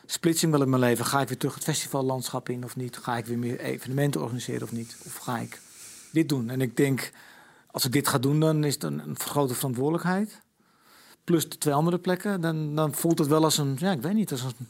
splitsing 0.06 0.52
wel 0.52 0.62
in 0.62 0.70
mijn 0.70 0.82
leven. 0.82 1.06
Ga 1.06 1.22
ik 1.22 1.28
weer 1.28 1.38
terug 1.38 1.54
het 1.54 1.64
festivallandschap 1.64 2.50
in 2.50 2.64
of 2.64 2.76
niet? 2.76 2.98
Ga 2.98 3.18
ik 3.18 3.26
weer 3.26 3.38
meer 3.38 3.60
evenementen 3.60 4.22
organiseren 4.22 4.64
of 4.64 4.72
niet? 4.72 4.98
Of 5.06 5.16
ga 5.16 5.38
ik 5.38 5.62
dit 6.16 6.30
doen? 6.30 6.50
En 6.50 6.62
ik 6.62 6.78
denk, 6.78 7.12
als 7.72 7.86
ik 7.86 7.92
dit 7.92 8.08
ga 8.08 8.18
doen, 8.18 8.40
dan 8.40 8.64
is 8.64 8.74
het 8.74 8.84
een, 8.84 9.00
een 9.08 9.20
grote 9.20 9.54
verantwoordelijkheid. 9.54 10.42
Plus 11.24 11.50
de 11.50 11.58
twee 11.58 11.74
andere 11.74 12.00
plekken. 12.00 12.42
Dan, 12.42 12.76
dan 12.76 12.94
voelt 12.94 13.20
het 13.20 13.28
wel 13.28 13.44
als 13.44 13.58
een, 13.58 13.76
ja, 13.80 13.92
ik 13.92 14.02
weet 14.02 14.14
niet, 14.14 14.32
als 14.32 14.44
een, 14.44 14.68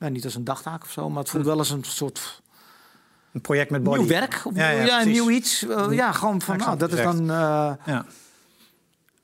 ja, 0.00 0.08
niet 0.08 0.24
als 0.24 0.34
een 0.34 0.44
dagtaak 0.44 0.82
of 0.82 0.90
zo. 0.90 1.08
Maar 1.10 1.22
het 1.22 1.30
voelt 1.30 1.44
wel 1.44 1.58
als 1.58 1.70
een 1.70 1.84
soort 1.84 2.42
Een 3.32 3.40
project 3.40 3.70
met 3.70 3.82
body. 3.82 3.98
nieuw 3.98 4.08
werk. 4.08 4.40
Of 4.44 4.54
Ja, 4.56 4.70
ja, 4.70 4.84
ja, 4.84 5.04
nieuw 5.04 5.30
iets. 5.30 5.62
Eh, 5.66 5.86
ja, 5.90 6.12
gewoon 6.12 6.40
van, 6.42 6.56
nou, 6.56 6.78
dat 6.78 6.92
is 6.92 7.02
dan... 7.02 7.20
eh, 7.20 7.72
Ja. 7.84 8.06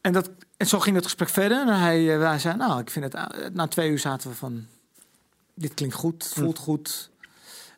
en, 0.00 0.12
dat, 0.12 0.30
en 0.56 0.66
zo 0.66 0.80
ging 0.80 0.94
het 0.96 1.04
gesprek 1.04 1.28
verder. 1.28 1.61
En 1.68 1.78
hij, 1.80 2.14
eh, 2.16 2.26
hij 2.28 2.38
zei, 2.38 2.56
nou, 2.56 2.80
ik 2.80 2.90
vind 2.90 3.12
het... 3.12 3.52
Na 3.54 3.68
twee 3.68 3.90
uur 3.90 3.99
zaten 3.99 4.30
we 4.30 4.37
van... 4.37 4.66
Dit 5.54 5.75
klinkt 5.75 5.94
goed, 5.94 6.30
Hm. 6.34 6.40
voelt 6.40 6.58
goed. 6.58 7.11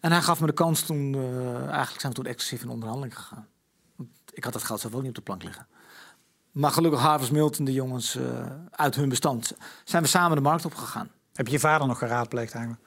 En 0.01 0.11
hij 0.13 0.23
gaf 0.23 0.41
me 0.41 0.47
de 0.47 0.53
kans 0.53 0.81
toen... 0.83 1.15
eh, 1.15 1.57
eigenlijk 1.69 2.01
zijn 2.01 2.13
we 2.13 2.19
toen 2.19 2.27
exclusief 2.27 2.63
in 2.63 2.69
onderhandeling 2.69 3.17
gegaan. 3.19 3.47
Want 3.97 4.09
ik 4.33 4.45
had 4.45 4.53
dat 4.53 4.63
geld 4.65 4.81
zelf 4.81 4.95
ook 4.95 5.01
niet 5.01 5.09
op 5.09 5.15
de 5.17 5.21
plank 5.23 5.43
liggen. 5.43 5.67
Maar 6.51 6.71
gelukkig 6.71 7.01
Harvest 7.01 7.33
Milton, 7.33 7.65
de 7.65 7.73
jongens 7.73 8.17
eh, 8.17 8.47
uit 8.71 8.95
hun 8.95 9.09
bestand... 9.09 9.53
zijn 9.85 10.03
we 10.03 10.09
samen 10.09 10.37
de 10.37 10.43
markt 10.43 10.65
opgegaan. 10.65 11.11
Heb 11.33 11.47
je 11.47 11.53
je 11.53 11.59
vader 11.59 11.87
nog 11.87 11.99
geraadpleegd 11.99 12.53
eigenlijk? 12.55 12.85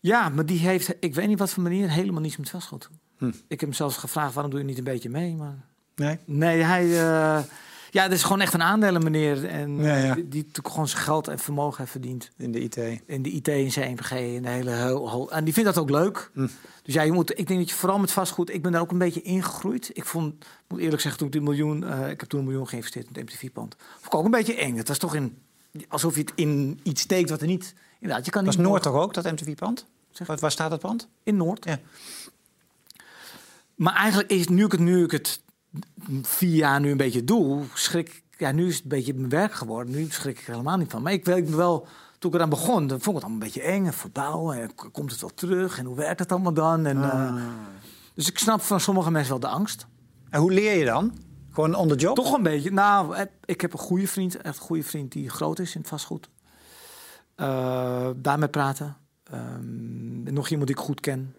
Ja, 0.00 0.28
maar 0.28 0.46
die 0.46 0.58
heeft, 0.58 0.94
ik 1.00 1.14
weet 1.14 1.28
niet 1.28 1.38
wat 1.38 1.50
voor 1.50 1.62
manier, 1.62 1.90
helemaal 1.90 2.20
niets 2.20 2.36
met 2.36 2.50
vastgoed. 2.50 2.90
Hm. 3.18 3.26
Ik 3.26 3.34
heb 3.48 3.60
hem 3.60 3.72
zelfs 3.72 3.96
gevraagd, 3.96 4.32
waarom 4.34 4.50
doe 4.52 4.60
je 4.60 4.66
niet 4.66 4.78
een 4.78 4.84
beetje 4.84 5.10
mee? 5.10 5.34
Maar 5.36 5.54
Nee? 5.94 6.18
nee, 6.24 6.62
hij... 6.62 6.84
eh, 7.02 7.42
ja, 7.90 8.02
het 8.02 8.12
is 8.12 8.22
gewoon 8.22 8.40
echt 8.40 8.54
een 8.54 8.62
aandelen 8.62 9.02
meneer. 9.02 9.44
En 9.46 9.76
Ja, 9.82 9.96
ja. 9.96 10.14
Die, 10.14 10.28
die 10.28 10.40
natuurlijk 10.40 10.68
gewoon 10.68 10.88
zijn 10.88 11.02
geld 11.02 11.28
en 11.28 11.38
vermogen 11.38 11.78
heeft 11.78 11.90
verdiend. 11.90 12.30
In 12.36 12.52
de 12.52 12.60
IT. 12.60 12.76
In 13.06 13.22
de 13.22 13.30
IT, 13.30 13.48
in 13.48 13.68
CMG, 13.68 14.10
in 14.10 14.42
de 14.42 14.48
hele... 14.48 14.70
heel- 14.70 15.30
En 15.32 15.44
die 15.44 15.52
vindt 15.54 15.74
dat 15.74 15.78
ook 15.78 15.90
leuk. 15.90 16.30
Hm. 16.34 16.46
Dus 16.82 16.94
ja, 16.94 17.02
je 17.02 17.12
moet, 17.12 17.38
ik 17.38 17.46
denk 17.46 17.60
dat 17.60 17.68
je 17.70 17.74
vooral 17.76 17.98
met 17.98 18.10
vastgoed... 18.12 18.50
Ik 18.54 18.62
ben 18.62 18.72
daar 18.72 18.80
ook 18.80 18.90
een 18.90 18.98
beetje 18.98 19.22
ingegroeid. 19.22 19.90
Ik 19.92 20.04
vond, 20.04 20.44
moet 20.68 20.80
eerlijk 20.80 21.00
zeggen, 21.02 21.18
toen 21.18 21.26
ik 21.28 21.32
die 21.32 21.42
miljoen... 21.42 21.84
eh, 21.84 22.10
ik 22.10 22.20
heb 22.20 22.28
toen 22.28 22.40
een 22.40 22.46
miljoen 22.46 22.68
geïnvesteerd 22.68 23.06
in 23.06 23.12
het 23.14 23.22
MTV-pand. 23.24 23.76
Vond 23.94 24.06
ik 24.06 24.14
ook 24.14 24.24
een 24.24 24.30
beetje 24.30 24.54
eng. 24.56 24.76
Het 24.76 24.88
was 24.88 24.98
toch 24.98 25.14
in... 25.14 25.38
Alsof 25.88 26.14
je 26.14 26.20
het 26.20 26.32
in 26.34 26.80
iets 26.82 27.00
steekt 27.02 27.30
wat 27.30 27.40
er 27.40 27.46
niet... 27.46 27.74
Inderdaad, 28.00 28.24
je 28.24 28.30
kan 28.30 28.44
Was 28.44 28.56
niet... 28.56 28.66
Noord 28.66 28.82
toch 28.82 28.94
ook, 28.94 29.14
dat 29.14 29.24
MTV-pand? 29.24 29.86
Waar, 30.26 30.50
staat 30.50 30.70
het 30.70 30.80
pand? 30.80 31.08
In 31.22 31.36
Noord. 31.36 31.64
Ja. 31.64 31.78
Maar 33.74 33.94
eigenlijk 33.94 34.30
is 34.30 34.48
nu 34.48 34.64
ik 34.64 34.72
het, 34.72 34.80
nu 34.80 35.04
ik 35.04 35.10
het 35.10 35.40
vier 36.22 36.54
jaar 36.54 36.80
nu 36.80 36.90
een 36.90 36.96
beetje 36.96 37.24
doe, 37.24 37.62
schrik 37.74 38.22
ja, 38.36 38.52
nu 38.52 38.66
is 38.66 38.74
het 38.74 38.82
een 38.82 38.88
beetje 38.88 39.14
mijn 39.14 39.28
werk 39.28 39.52
geworden. 39.52 39.94
Nu 39.94 40.06
schrik 40.10 40.38
ik 40.38 40.46
er 40.46 40.52
helemaal 40.52 40.76
niet 40.76 40.90
van. 40.90 41.02
Maar 41.02 41.12
ik 41.12 41.24
weet 41.24 41.50
wel, 41.50 41.86
toen 42.18 42.30
ik 42.30 42.36
eraan 42.36 42.48
begon, 42.48 42.86
dan 42.86 43.00
vond 43.00 43.06
ik 43.06 43.14
het 43.14 43.22
allemaal 43.22 43.30
een 43.32 43.52
beetje 43.52 43.62
eng 43.62 43.86
en 43.86 43.92
verbouwen. 43.92 44.60
En 44.60 44.74
komt 44.92 45.10
het 45.10 45.20
wel 45.20 45.34
terug? 45.34 45.78
En 45.78 45.84
hoe 45.84 45.96
werkt 45.96 46.18
het 46.18 46.32
allemaal 46.32 46.52
dan? 46.52 46.86
En, 46.86 46.96
Ah. 46.96 47.36
eh, 47.36 47.42
dus 48.14 48.28
ik 48.28 48.38
snap 48.38 48.60
van 48.60 48.80
sommige 48.80 49.10
mensen 49.10 49.30
wel 49.30 49.40
de 49.40 49.56
angst. 49.56 49.86
En 50.30 50.40
hoe 50.40 50.52
leer 50.52 50.78
je 50.78 50.84
dan? 50.84 51.18
Gewoon 51.52 51.74
on 51.74 51.88
the 51.88 51.94
job? 51.94 52.16
Toch 52.16 52.32
een 52.36 52.42
beetje. 52.42 52.70
Nou, 52.70 53.14
eh, 53.16 53.24
ik 53.44 53.60
heb 53.60 53.72
een 53.72 53.78
goede 53.78 54.06
vriend, 54.06 54.36
echt 54.36 54.56
een 54.56 54.62
goede 54.62 54.82
vriend 54.82 55.12
die 55.12 55.28
groot 55.30 55.58
is 55.58 55.74
in 55.74 55.80
het 55.80 55.90
vastgoed. 55.90 56.28
Eh, 57.34 58.10
daarmee 58.16 58.48
praten. 58.48 58.96
Ehm, 59.24 60.22
nog 60.32 60.48
iemand 60.48 60.66
die 60.68 60.76
ik 60.76 60.82
goed 60.82 61.00
ken. 61.00 61.34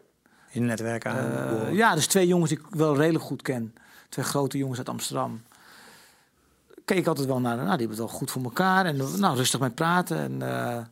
In 0.51 0.65
netwerk 0.65 1.05
aan. 1.05 1.73
Ja, 1.75 1.95
dus 1.95 2.07
twee 2.07 2.27
jongens 2.27 2.49
die 2.49 2.59
ik 2.59 2.65
wel 2.69 2.95
redelijk 2.95 3.23
goed 3.23 3.41
ken. 3.41 3.73
Twee 4.11 4.25
grote 4.25 4.57
jongens 4.57 4.77
uit 4.77 4.89
Amsterdam. 4.89 5.41
Keek 6.85 6.97
ik 6.97 7.07
altijd 7.07 7.27
wel 7.27 7.39
naar, 7.39 7.55
nou, 7.55 7.69
die 7.69 7.77
hebben 7.77 7.89
het 7.89 7.97
wel 7.97 8.17
goed 8.17 8.31
voor 8.31 8.43
elkaar. 8.43 8.85
En 8.85 8.97
nou, 9.19 9.35
rustig 9.35 9.59
mee 9.59 9.69
praten. 9.69 10.17
En 10.17 10.41
eh, 10.41 10.83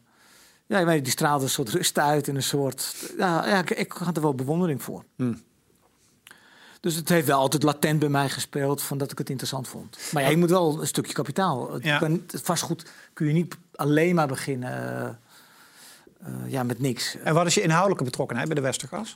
ja, 0.66 0.86
weet, 0.86 1.04
die 1.04 1.12
straalde 1.12 1.44
een 1.44 1.50
soort 1.50 1.70
rust 1.70 2.00
uit 2.00 2.28
in 2.28 2.36
een 2.36 2.44
soort... 2.44 2.96
Ja, 3.18 3.48
ja 3.48 3.58
ik, 3.58 3.70
ik 3.70 3.92
had 3.92 4.16
er 4.16 4.22
wel 4.22 4.36
bewondering 4.36 4.84
voor. 4.84 5.04
Hm. 5.16 5.34
Dus 6.80 6.96
het 6.96 7.10
heeft 7.10 7.28
wel 7.28 7.40
altijd 7.40 7.64
latent 7.64 8.00
bij 8.00 8.10
mij 8.10 8.30
gespeeld 8.30 8.82
van 8.82 8.98
dat 8.98 9.12
ik 9.12 9.18
het 9.18 9.30
interessant 9.30 9.68
vond. 9.68 9.98
Maar 10.12 10.24
ja, 10.24 10.30
je 10.30 10.38
moet 10.38 10.50
wel 10.50 10.82
een 10.82 10.88
stukje 10.88 11.14
kapitaal. 11.14 11.82
Ja. 11.82 11.98
kan 11.98 12.24
vastgoed 12.28 12.90
kun 13.14 13.28
je 13.28 13.34
niet 13.34 13.58
alleen 13.76 14.16
maar 14.16 14.28
beginnen 14.28 14.72
eh, 14.72 15.08
eh, 16.28 16.52
ja, 16.52 16.64
met 16.64 16.80
niks. 16.80 17.18
En 17.24 17.34
wat 17.34 17.46
is 17.46 17.54
je 17.54 17.62
inhoudelijke 17.62 18.04
betrokkenheid 18.04 18.48
bij 18.48 18.58
de 18.58 18.64
Westergas? 18.64 19.16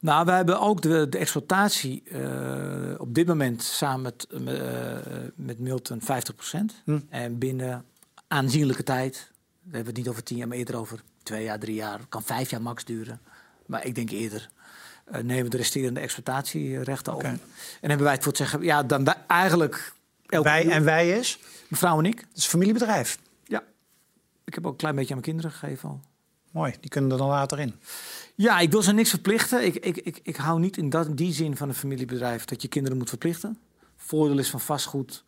Nou, 0.00 0.24
we 0.24 0.30
hebben 0.30 0.60
ook 0.60 0.82
de, 0.82 1.08
de 1.08 1.18
exploitatie 1.18 2.02
eh, 2.02 3.00
op 3.00 3.14
dit 3.14 3.26
moment 3.26 3.62
samen 3.62 4.02
met, 4.02 4.26
eh, 4.26 4.98
met 5.34 5.58
Milton 5.58 6.00
50%. 6.00 6.04
Hm. 6.84 6.98
En 7.08 7.38
binnen 7.38 7.84
aanzienlijke 8.28 8.82
tijd, 8.82 9.30
we 9.62 9.76
hebben 9.76 9.86
het 9.86 9.96
niet 9.96 10.08
over 10.08 10.22
tien 10.22 10.36
jaar, 10.36 10.48
maar 10.48 10.56
eerder 10.56 10.76
over 10.76 11.00
twee 11.22 11.44
jaar, 11.44 11.58
drie 11.58 11.74
jaar, 11.74 12.00
kan 12.08 12.22
vijf 12.22 12.50
jaar 12.50 12.62
max 12.62 12.84
duren. 12.84 13.20
Maar 13.66 13.86
ik 13.86 13.94
denk 13.94 14.10
eerder. 14.10 14.48
nemen 15.10 15.44
we 15.44 15.50
de 15.50 15.56
resterende 15.56 16.00
exploitatierechten 16.00 17.14
Oké. 17.14 17.26
over. 17.26 17.38
En 17.80 17.88
hebben 17.88 18.02
wij 18.06 18.14
het 18.14 18.22
voor 18.22 18.32
het 18.32 18.40
zeggen, 18.40 18.62
ja, 18.62 18.82
dan 18.82 19.04
wij 19.04 19.14
eigenlijk. 19.26 19.92
Wij 20.26 20.64
uur- 20.64 20.70
en 20.70 20.84
wij 20.84 21.10
is? 21.18 21.38
Mevrouw 21.68 21.98
en 21.98 22.04
ik. 22.04 22.18
Het 22.18 22.36
is 22.36 22.44
een 22.44 22.50
familiebedrijf. 22.50 23.18
Ja. 23.44 23.62
Ik 24.44 24.54
heb 24.54 24.66
ook 24.66 24.72
een 24.72 24.78
klein 24.78 24.94
beetje 24.94 25.14
aan 25.14 25.20
mijn 25.20 25.32
kinderen 25.32 25.58
gegeven 25.58 25.88
al. 25.88 26.00
Mooi, 26.56 26.74
die 26.80 26.90
kunnen 26.90 27.10
er 27.10 27.18
dan 27.18 27.28
later 27.28 27.58
in. 27.58 27.74
Ja, 28.34 28.58
ik 28.58 28.70
wil 28.70 28.82
ze 28.82 28.92
niks 28.92 29.10
verplichten. 29.10 29.64
Ik, 29.64 29.74
ik, 29.74 29.96
ik, 29.96 30.20
ik 30.22 30.36
hou 30.36 30.60
niet 30.60 30.76
in 30.76 30.90
dat, 30.90 31.16
die 31.16 31.32
zin 31.32 31.56
van 31.56 31.68
een 31.68 31.74
familiebedrijf 31.74 32.44
dat 32.44 32.62
je 32.62 32.68
kinderen 32.68 32.98
moet 32.98 33.08
verplichten. 33.08 33.58
Voordeel 33.96 34.38
is 34.38 34.50
van 34.50 34.60
vastgoed, 34.60 35.24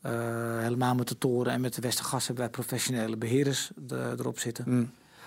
eh, 0.00 0.12
helemaal 0.58 0.94
met 0.94 1.08
de 1.08 1.18
toren 1.18 1.52
en 1.52 1.60
met 1.60 1.74
de 1.74 1.80
Westergas 1.80 2.26
hebben 2.26 2.44
wij 2.44 2.52
professionele 2.52 3.16
beheerders 3.16 3.70
de- 3.76 4.14
erop 4.18 4.38
zitten. 4.38 4.64
Hm. 4.64 4.84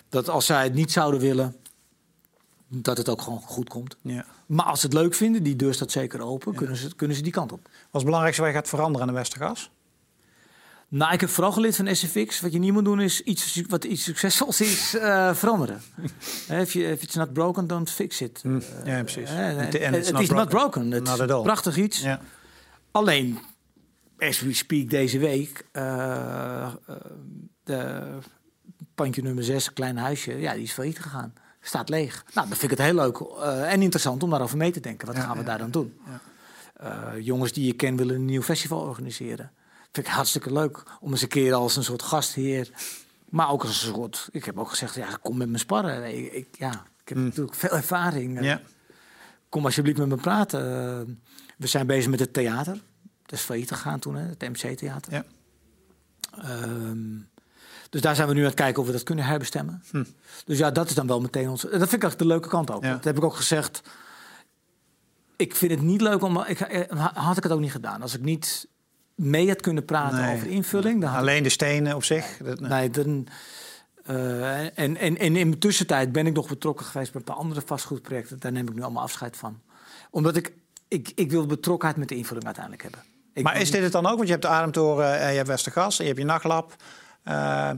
Dat 0.10 0.30
als 0.30 0.46
zij 0.46 0.64
het 0.64 0.74
niet 0.74 0.92
zouden 0.92 1.20
willen, 1.20 1.56
dat 2.68 2.98
het 2.98 3.10
ook 3.10 3.22
gewoon 3.22 3.42
goed 3.42 3.70
komt. 3.70 3.96
Ja. 4.02 4.26
Maar 4.46 4.66
als 4.66 4.80
ze 4.80 4.86
het 4.86 4.96
leuk 4.96 5.14
vinden, 5.14 5.44
die 5.44 5.56
deur 5.56 5.74
staat 5.74 5.92
zeker 5.92 6.22
open, 6.22 6.56
kunnen, 6.56 6.76
ze, 6.78 6.96
kunnen 6.96 7.16
ze 7.16 7.24
die 7.24 7.32
kant 7.32 7.52
op. 7.52 7.62
Wat 7.64 7.74
is 7.74 7.90
het 7.92 8.04
belangrijkste 8.04 8.42
waar 8.42 8.52
je 8.52 8.58
gaat 8.58 8.70
veranderen 8.70 9.02
aan 9.08 9.14
de 9.14 9.20
Westergas? 9.20 9.72
Nou, 10.92 11.14
ik 11.14 11.20
heb 11.20 11.30
vooral 11.30 11.52
geleerd 11.52 11.76
van 11.76 11.96
SFX. 11.96 12.40
Wat 12.42 12.54
je 12.54 12.60
niet 12.60 12.74
moet 12.74 12.86
doen 12.86 13.02
is 13.02 13.22
iets 13.22 13.62
wat 13.68 13.84
iets 13.84 14.04
succesvols 14.04 14.62
is 14.62 14.94
eh, 14.96 15.34
veranderen. 15.34 15.82
if, 16.50 16.74
you, 16.74 16.86
if 16.86 17.02
it's 17.04 17.16
not 17.16 17.34
broken, 17.34 17.68
don't 17.68 17.90
fix 17.90 18.22
it. 18.22 18.40
Hm. 18.44 18.60
Ja, 18.86 19.02
precies. 19.02 19.30
Eh, 19.30 19.56
het 19.56 20.12
not 20.12 20.22
is 20.22 20.30
not 20.30 20.50
broken. 20.50 20.92
Het 20.92 21.08
is 21.08 21.16
prachtig 21.26 21.78
iets. 21.78 22.02
Ja. 22.02 22.20
Alleen, 22.92 23.40
as 24.20 24.40
we 24.40 24.54
speak 24.54 24.90
deze 24.90 25.20
week, 25.20 25.66
eh, 25.72 26.62
eh, 26.64 26.72
de 27.64 28.02
pandje 28.96 29.22
nummer 29.22 29.44
6, 29.44 29.74
klein 29.74 29.98
huisje, 29.98 30.40
ja, 30.40 30.54
die 30.54 30.64
is 30.64 30.72
failliet 30.72 31.00
gegaan. 31.00 31.34
Staat 31.62 31.90
leeg. 31.90 32.24
Nou, 32.34 32.48
dan 32.48 32.58
vind 32.58 32.72
ik 32.72 32.78
het 32.78 32.88
heel 32.88 32.96
leuk 32.96 33.20
eh, 33.20 33.72
en 33.74 33.82
interessant 33.82 34.24
om 34.24 34.30
daarover 34.30 34.58
mee 34.58 34.72
te 34.72 34.80
denken. 34.80 35.08
Wat 35.08 35.16
Ja, 35.16 35.22
gaan 35.22 35.38
we 35.38 35.44
daar 35.44 35.58
dan 35.58 35.72
doen? 35.72 35.94
ja. 36.06 36.22
Eh, 36.76 37.20
jongens 37.26 37.52
die 37.52 37.66
je 37.66 37.74
kent 37.74 37.98
willen 38.00 38.16
een 38.16 38.26
nieuw 38.26 38.42
festival 38.42 38.80
organiseren. 38.80 39.52
Vind 39.92 40.08
ik 40.08 40.14
hartstikke 40.14 40.54
leuk 40.54 40.84
om 41.00 41.12
eens 41.12 41.22
een 41.22 41.28
keer 41.28 41.54
als 41.54 41.76
een 41.76 41.84
soort 41.84 42.02
gastheer. 42.02 42.70
Maar 43.30 43.50
ook 43.50 43.62
als 43.62 43.70
een 43.84 43.94
soort. 43.94 44.30
Ik 44.32 44.46
heb 44.46 44.60
ook 44.60 44.70
gezegd, 44.70 44.96
ja, 44.96 45.18
kom 45.22 45.38
met 45.38 45.50
me 45.50 45.58
sparren. 45.58 46.18
Ik, 46.18 46.32
ik- 46.34 46.58
ja, 46.58 46.72
ik 47.02 47.08
heb 47.10 47.18
Mm. 47.18 47.24
natuurlijk 47.24 47.56
veel 47.56 47.70
ervaring. 47.70 48.44
Ja. 48.44 48.62
Kom 49.50 49.66
alsjeblieft 49.66 49.98
met 49.98 50.08
me 50.08 50.16
praten. 50.16 50.60
We 51.58 51.68
zijn 51.68 51.88
bezig 51.88 52.10
met 52.10 52.20
het 52.20 52.34
theater. 52.34 52.74
Dat 53.26 53.40
is 53.40 53.46
failliet 53.46 53.72
gegaan 53.72 54.00
toen, 54.00 54.16
hè, 54.16 54.28
het 54.28 54.42
MC-theater. 54.42 55.14
Ja. 55.14 55.24
Ehm, 56.42 57.20
dus 57.90 58.02
daar 58.02 58.16
zijn 58.16 58.28
we 58.28 58.34
nu 58.34 58.40
aan 58.40 58.46
het 58.46 58.56
kijken 58.56 58.82
of 58.82 58.88
we 58.88 58.94
dat 58.94 59.04
kunnen 59.04 59.26
herbestemmen. 59.26 59.84
Hm. 59.92 60.04
Dus 60.46 60.58
ja, 60.58 60.72
dat 60.72 60.90
is 60.90 60.96
dan 60.96 61.08
wel 61.08 61.22
meteen 61.22 61.50
ons. 61.50 61.62
Dat 61.62 61.72
vind 61.72 61.94
ik 61.94 62.04
echt 62.04 62.20
de 62.20 62.26
leuke 62.26 62.48
kant 62.50 62.72
ook. 62.72 62.84
Ja. 62.84 62.92
Dat 62.94 63.04
heb 63.04 63.18
ik 63.18 63.24
ook 63.24 63.36
gezegd. 63.36 63.82
Ik 65.36 65.56
vind 65.56 65.72
het 65.72 65.82
niet 65.82 66.02
leuk 66.02 66.22
om. 66.24 66.44
Ik, 66.44 66.60
eh, 66.60 67.08
had 67.14 67.38
ik 67.38 67.44
het 67.44 67.52
ook 67.52 67.60
niet 67.60 67.72
gedaan. 67.72 68.02
Als 68.02 68.14
ik 68.16 68.22
niet 68.22 68.68
mee 69.22 69.48
had 69.48 69.62
kunnen 69.62 69.86
praten 69.86 70.22
Nee. 70.22 70.36
over 70.36 70.48
invulling. 70.48 71.02
Dan 71.02 71.10
had 71.10 71.20
Alleen 71.20 71.44
de 71.44 71.50
stenen 71.50 71.96
op 71.96 72.04
zich. 72.04 72.38
Dat, 72.44 72.60
nee. 72.60 72.70
Nee, 72.70 72.90
dan, 72.90 73.28
eh, 74.06 74.60
en, 74.80 74.98
en, 74.98 75.18
en 75.18 75.36
in 75.36 75.52
de 75.52 75.58
tussentijd 75.58 76.12
ben 76.12 76.28
ik 76.28 76.34
nog 76.34 76.48
betrokken 76.48 76.86
geweest 76.86 77.12
bij 77.12 77.22
een 77.22 77.28
paar 77.28 77.44
andere 77.44 77.62
vastgoedprojecten. 77.66 78.40
Daar 78.40 78.52
neem 78.52 78.68
ik 78.68 78.74
nu 78.74 78.82
allemaal 78.82 79.04
afscheid 79.04 79.38
van. 79.38 79.62
Omdat 80.10 80.36
ik, 80.36 80.54
ik, 80.88 81.12
ik 81.16 81.32
wil 81.32 81.46
betrokkenheid 81.46 82.00
met 82.00 82.10
de 82.10 82.16
invulling 82.16 82.46
uiteindelijk 82.46 82.84
hebben. 82.84 83.02
Ik 83.34 83.44
Maar 83.44 83.62
is 83.62 83.72
dit 83.72 83.84
het 83.84 83.92
dan 83.92 84.06
ook? 84.06 84.16
Want 84.16 84.26
je 84.26 84.32
hebt 84.32 84.46
de 84.46 84.50
Ademtoren 84.50 85.20
en 85.20 85.30
je 85.30 85.36
hebt 85.36 85.48
Westergas 85.48 85.98
en 85.98 86.04
je 86.06 86.10
hebt 86.10 86.22
je 86.22 86.28
nachtlab. 86.28 86.76
Eh, 87.24 87.72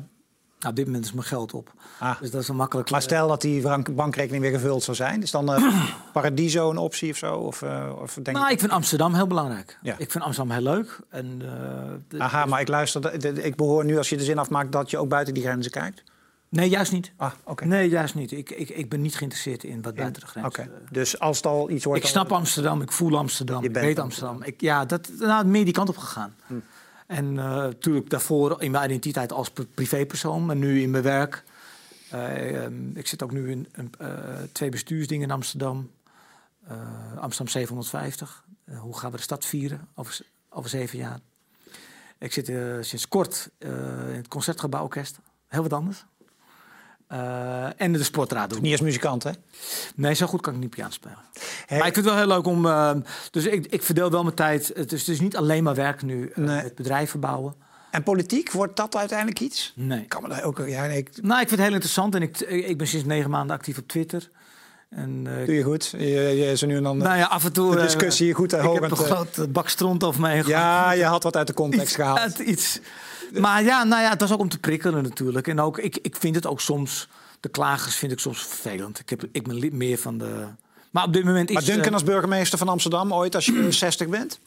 Nou, 0.63 0.69
op 0.69 0.75
dit 0.75 0.85
moment 0.85 1.05
is 1.05 1.13
mijn 1.13 1.25
geld 1.27 1.53
op. 1.53 1.73
ah. 1.99 2.19
Dus 2.21 2.31
dat 2.31 2.41
is 2.41 2.47
een 2.47 2.55
makkelijk. 2.55 2.89
Maar 2.89 3.01
stel 3.01 3.27
dat 3.27 3.41
die 3.41 3.61
bank- 3.61 3.95
bankrekening 3.95 4.43
weer 4.43 4.51
gevuld 4.53 4.83
zou 4.83 4.97
zijn. 4.97 5.21
Is 5.21 5.31
dan 5.31 5.53
eh, 5.53 5.83
Paradiso 6.13 6.69
een 6.69 6.77
optie 6.77 7.11
of 7.11 7.17
zo? 7.17 7.35
Of, 7.35 7.61
eh, 7.61 7.89
of 8.01 8.13
denk 8.21 8.37
Nou, 8.37 8.51
ik 8.51 8.59
vind 8.59 8.71
Amsterdam 8.71 9.13
heel 9.13 9.27
belangrijk. 9.27 9.77
Ja. 9.81 9.95
Ik 9.97 10.11
vind 10.11 10.23
Amsterdam 10.23 10.55
heel 10.55 10.63
leuk. 10.73 10.99
En, 11.09 11.41
eh, 11.41 11.91
de- 12.07 12.19
Aha, 12.19 12.45
maar 12.45 12.61
ik 12.61 12.67
luister. 12.67 13.25
Ik 13.45 13.55
behoor 13.55 13.85
nu 13.85 13.97
als 13.97 14.09
je 14.09 14.17
de 14.17 14.23
zin 14.23 14.37
afmaakt 14.37 14.71
dat 14.71 14.89
je 14.89 14.97
ook 14.97 15.09
buiten 15.09 15.33
die 15.33 15.43
grenzen 15.43 15.71
kijkt. 15.71 16.03
Nee, 16.49 16.69
juist 16.69 16.91
niet. 16.91 17.11
Ah, 17.17 17.31
oké. 17.43 17.65
Nee, 17.65 17.89
juist 17.89 18.15
niet. 18.15 18.31
Ik, 18.31 18.49
ik, 18.51 18.69
ik 18.69 18.89
ben 18.89 19.01
niet 19.01 19.15
geïnteresseerd 19.15 19.63
in 19.63 19.81
wat 19.81 19.95
buiten 19.95 20.21
de 20.21 20.27
grens. 20.27 20.45
Oké. 20.47 20.61
eh, 20.61 20.67
Dus 20.91 21.19
als 21.19 21.37
het 21.37 21.45
al 21.45 21.69
iets 21.69 21.85
wordt. 21.85 22.03
Ik 22.03 22.09
snap 22.09 22.31
Amsterdam, 22.31 22.81
ik 22.81 22.91
voel 22.91 23.17
Amsterdam, 23.17 23.61
Je 23.61 23.67
ik 23.67 23.73
weet 23.73 23.99
Amsterdam. 23.99 24.29
Amsterdam. 24.29 24.53
Ik, 24.53 24.61
ja, 24.61 24.85
dat 24.85 25.09
nou, 25.19 25.45
meer 25.45 25.63
die 25.65 25.73
kant 25.73 25.89
op 25.89 25.97
gegaan. 25.97 26.35
Hm. 26.47 26.53
En 27.07 27.39
eh, 27.39 27.45
natuurlijk 27.45 28.09
daarvoor 28.09 28.61
in 28.61 28.71
mijn 28.71 28.85
identiteit 28.89 29.31
als 29.31 29.49
pri- 29.49 29.65
privépersoon, 29.65 30.45
maar 30.45 30.55
nu 30.55 30.81
in 30.81 30.91
mijn 30.91 31.03
werk. 31.03 31.43
Eh, 32.09 32.63
ehm, 32.63 32.97
ik 32.97 33.07
zit 33.07 33.23
ook 33.23 33.31
nu 33.31 33.51
in 33.51 33.67
eh, 33.97 34.07
twee 34.51 34.69
bestuursdingen 34.69 35.27
in 35.27 35.33
Amsterdam. 35.33 35.91
Amsterdam 37.19 37.47
750. 37.47 38.43
Eh, 38.65 38.79
hoe 38.79 38.97
gaan 38.97 39.11
we 39.11 39.17
de 39.17 39.23
stad 39.23 39.45
vieren 39.45 39.87
over, 39.95 40.19
over 40.49 40.69
zeven 40.69 40.97
jaar? 40.97 41.19
Ik 42.17 42.33
zit 42.33 42.45
sinds 42.85 43.07
kort 43.07 43.49
in 43.59 43.69
het 44.15 44.27
Concertgebouworkest. 44.27 45.19
Heel 45.47 45.61
wat 45.61 45.73
anders. 45.73 46.05
Eh, 47.07 47.81
en 47.81 47.93
de 47.93 48.03
sportraad 48.03 48.49
doen. 48.49 48.61
Niet 48.61 48.71
als 48.71 48.81
muzikant, 48.81 49.23
hè? 49.23 49.31
Nee, 49.95 50.13
zo 50.13 50.25
goed 50.27 50.41
kan 50.41 50.53
ik 50.53 50.59
niet 50.59 50.69
piano 50.69 50.91
spelen. 50.91 51.17
Hey, 51.65 51.77
Maar 51.77 51.87
ik 51.87 51.93
vind 51.93 52.05
het 52.05 52.15
wel 52.15 52.23
heel 52.25 52.33
leuk 52.35 52.45
om. 52.45 52.65
eh, 52.65 52.91
dus 53.31 53.45
ik, 53.45 53.65
ik 53.65 53.83
verdeel 53.83 54.11
wel 54.11 54.23
mijn 54.23 54.35
tijd. 54.35 54.71
Het 54.75 54.91
is 54.91 55.03
dus 55.03 55.19
niet 55.19 55.35
alleen 55.37 55.63
maar 55.63 55.75
werk 55.75 56.01
nu. 56.01 56.27
eh, 56.29 56.43
Nee. 56.43 56.57
Het 56.63 56.75
bedrijven 56.75 57.19
bouwen. 57.19 57.53
En 57.91 58.03
politiek, 58.03 58.51
wordt 58.51 58.75
dat 58.75 58.95
uiteindelijk 58.95 59.39
iets? 59.39 59.73
Nee. 59.75 60.05
Kan 60.05 60.21
me 60.27 60.43
ook. 60.43 60.63
Ja, 60.67 60.85
nee, 60.87 60.97
ik, 60.97 61.09
Nou, 61.21 61.41
ik 61.41 61.47
vind 61.47 61.49
het 61.49 61.59
heel 61.59 61.73
interessant. 61.73 62.15
En 62.15 62.21
ik, 62.21 62.39
ik 62.39 62.77
ben 62.77 62.87
sinds 62.87 63.05
negen 63.05 63.29
maanden 63.29 63.55
actief 63.55 63.77
op 63.77 63.87
Twitter. 63.87 64.29
En, 64.95 65.27
eh, 65.39 65.45
doe 65.45 65.55
je 65.55 65.63
goed. 65.63 65.93
Je, 65.97 66.07
je 66.09 66.57
zo 66.57 66.65
nu 66.65 66.75
en 66.75 66.83
dan. 66.83 66.97
nou 66.97 67.17
ja, 67.17 67.25
af 67.25 67.45
en 67.45 67.53
toe. 67.53 67.71
de 67.71 67.77
eh, 67.77 67.83
discussie 67.83 68.33
goed 68.33 68.53
en 68.53 68.63
Ik 68.65 68.73
heb 68.73 68.83
een 68.83 68.97
eh. 68.97 68.97
grote 68.97 69.47
bak 69.47 69.69
stront 69.69 70.03
over 70.03 70.21
mij. 70.21 70.43
ja, 70.45 70.91
je 70.91 71.03
had 71.03 71.23
wat 71.23 71.35
uit 71.35 71.47
de 71.47 71.53
context 71.53 71.85
iets, 71.85 71.95
gehaald. 71.95 72.19
uit 72.19 72.39
iets. 72.39 72.79
Maar 73.39 73.63
ja, 73.63 73.83
nou 73.83 74.01
ja, 74.01 74.09
het 74.09 74.21
was 74.21 74.31
ook 74.31 74.39
om 74.39 74.49
te 74.49 74.59
prikkelen 74.59 75.03
natuurlijk. 75.03 75.47
En 75.47 75.59
ook, 75.59 75.77
ik, 75.77 75.97
ik 76.01 76.15
vind 76.15 76.35
het 76.35 76.47
ook 76.47 76.61
soms. 76.61 77.07
De 77.39 77.49
klagers 77.49 77.95
vind 77.95 78.11
ik 78.11 78.19
soms 78.19 78.45
vervelend. 78.45 78.99
Ik, 78.99 79.09
heb, 79.09 79.23
ik 79.31 79.47
ben 79.47 79.77
meer 79.77 79.97
van 79.97 80.17
de 80.17 80.45
Maar 80.91 81.03
op 81.03 81.13
dit 81.13 81.23
moment 81.23 81.49
is... 81.49 81.55
Maar 81.55 81.63
Duncan 81.63 81.87
eh, 81.87 81.93
als 81.93 82.03
burgemeester 82.03 82.57
van 82.57 82.69
Amsterdam 82.69 83.13
ooit 83.13 83.35
als 83.35 83.45
je 83.45 83.71
60 83.71 84.07
bent? 84.17 84.39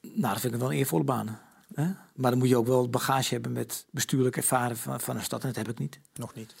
Nou, 0.00 0.32
dat 0.32 0.40
vind 0.40 0.54
ik 0.54 0.60
wel 0.60 0.70
een 0.70 0.76
eervolle 0.76 1.04
banen. 1.04 1.38
Hè? 1.74 1.84
Maar 2.14 2.30
dan 2.30 2.38
moet 2.38 2.48
je 2.48 2.56
ook 2.56 2.66
wel 2.66 2.88
bagage 2.88 3.32
hebben 3.32 3.52
met 3.52 3.84
bestuurlijk 3.90 4.36
ervaren 4.36 4.76
van, 4.76 5.00
van 5.00 5.16
een 5.16 5.22
stad. 5.22 5.40
En 5.40 5.46
dat 5.46 5.56
heb 5.56 5.68
ik 5.68 5.78
niet. 5.78 5.98
Nog 6.14 6.34
niet. 6.34 6.54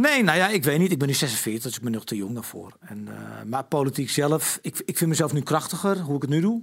Nee, 0.00 0.22
nou 0.22 0.38
ja, 0.38 0.48
ik 0.48 0.64
weet 0.64 0.78
niet. 0.78 0.92
Ik 0.92 0.98
ben 0.98 1.08
nu 1.08 1.14
46, 1.14 1.62
dus 1.62 1.76
ik 1.76 1.82
ben 1.82 1.92
nog 1.92 2.04
te 2.04 2.16
jong 2.16 2.34
daarvoor. 2.34 2.76
En, 2.80 3.08
eh, 3.08 3.42
maar 3.46 3.64
politiek 3.64 4.10
zelf, 4.10 4.58
ik, 4.62 4.82
ik 4.84 4.96
vind 4.96 5.10
mezelf 5.10 5.32
nu 5.32 5.40
krachtiger, 5.40 5.98
hoe 5.98 6.16
ik 6.16 6.22
het 6.22 6.30
nu 6.30 6.40
doe. 6.40 6.62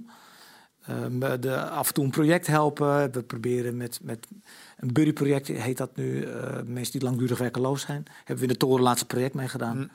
Ehm, 0.86 1.40
de, 1.40 1.60
af 1.60 1.88
en 1.88 1.94
toe 1.94 2.04
een 2.04 2.10
project 2.10 2.46
helpen. 2.46 3.12
We 3.12 3.22
proberen 3.22 3.76
met, 3.76 3.98
met 4.02 4.26
een 4.76 4.92
buddyproject, 4.92 5.46
heet 5.48 5.76
dat 5.76 5.96
nu. 5.96 6.22
eh, 6.22 6.60
mensen 6.64 6.92
die 6.92 7.02
langdurig 7.02 7.38
werkeloos 7.38 7.80
zijn. 7.80 8.06
Hebben 8.16 8.36
we 8.36 8.42
in 8.42 8.48
de 8.48 8.56
toren 8.56 8.82
laatste 8.82 9.06
project 9.06 9.34
mee 9.34 9.48
gedaan. 9.48 9.90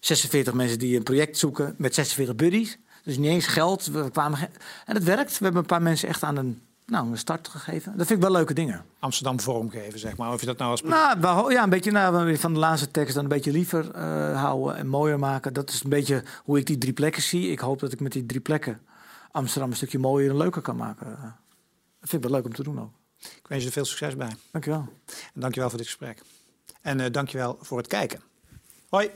46 0.00 0.54
mensen 0.54 0.78
die 0.78 0.96
een 0.96 1.02
project 1.02 1.38
zoeken 1.38 1.74
met 1.78 1.94
46 1.94 2.34
buddies. 2.36 2.78
Dus 3.02 3.16
niet 3.16 3.30
eens 3.30 3.46
geld. 3.46 3.86
We 3.86 4.10
kwamen 4.10 4.38
en 4.86 4.94
het 4.94 5.04
werkt. 5.04 5.38
We 5.38 5.44
hebben 5.44 5.62
een 5.62 5.68
paar 5.68 5.82
mensen 5.82 6.08
echt 6.08 6.22
aan 6.22 6.36
een, 6.36 6.60
nou, 6.86 7.10
een 7.10 7.18
start 7.18 7.48
gegeven. 7.48 7.96
Dat 7.96 8.06
vind 8.06 8.18
ik 8.18 8.24
wel 8.24 8.34
leuke 8.34 8.54
dingen. 8.54 8.84
Amsterdam 8.98 9.40
vormgeven, 9.40 9.98
zeg 9.98 10.16
maar. 10.16 10.32
Of 10.32 10.40
je 10.40 10.46
dat 10.46 10.58
nou 10.58 10.70
als... 10.70 10.82
Nou, 10.82 11.52
ja, 11.52 11.62
een 11.62 11.70
beetje 11.70 11.90
nou, 11.90 12.36
van 12.36 12.52
de 12.52 12.58
laatste 12.58 12.90
tekst 12.90 13.14
dan 13.14 13.22
een 13.22 13.28
beetje 13.28 13.52
liever 13.52 13.90
eh, 13.90 14.40
houden 14.42 14.76
en 14.76 14.86
mooier 14.86 15.18
maken. 15.18 15.52
Dat 15.52 15.70
is 15.70 15.84
een 15.84 15.90
beetje 15.90 16.24
hoe 16.44 16.58
ik 16.58 16.66
die 16.66 16.78
drie 16.78 16.92
plekken 16.92 17.22
zie. 17.22 17.50
Ik 17.50 17.58
hoop 17.58 17.80
dat 17.80 17.92
ik 17.92 18.00
met 18.00 18.12
die 18.12 18.26
drie 18.26 18.40
plekken 18.40 18.80
Amsterdam 19.30 19.70
een 19.70 19.76
stukje 19.76 19.98
mooier 19.98 20.30
en 20.30 20.36
leuker 20.36 20.62
kan 20.62 20.76
maken. 20.76 21.06
Dat 22.00 22.08
vind 22.08 22.24
ik 22.24 22.30
wel 22.30 22.38
leuk 22.38 22.46
om 22.46 22.54
te 22.54 22.62
doen 22.62 22.80
ook. 22.80 22.92
Ik 23.18 23.46
wens 23.48 23.62
je 23.62 23.68
er 23.68 23.74
veel 23.74 23.84
succes 23.84 24.16
bij. 24.16 24.36
Dankjewel. 24.50 24.88
En 25.34 25.40
dankjewel 25.40 25.68
voor 25.68 25.78
dit 25.78 25.86
gesprek. 25.86 26.22
En 26.80 27.00
eh 27.00 27.12
dankjewel 27.12 27.58
voor 27.60 27.78
het 27.78 27.86
kijken. 27.86 28.20
Hoi. 28.88 29.10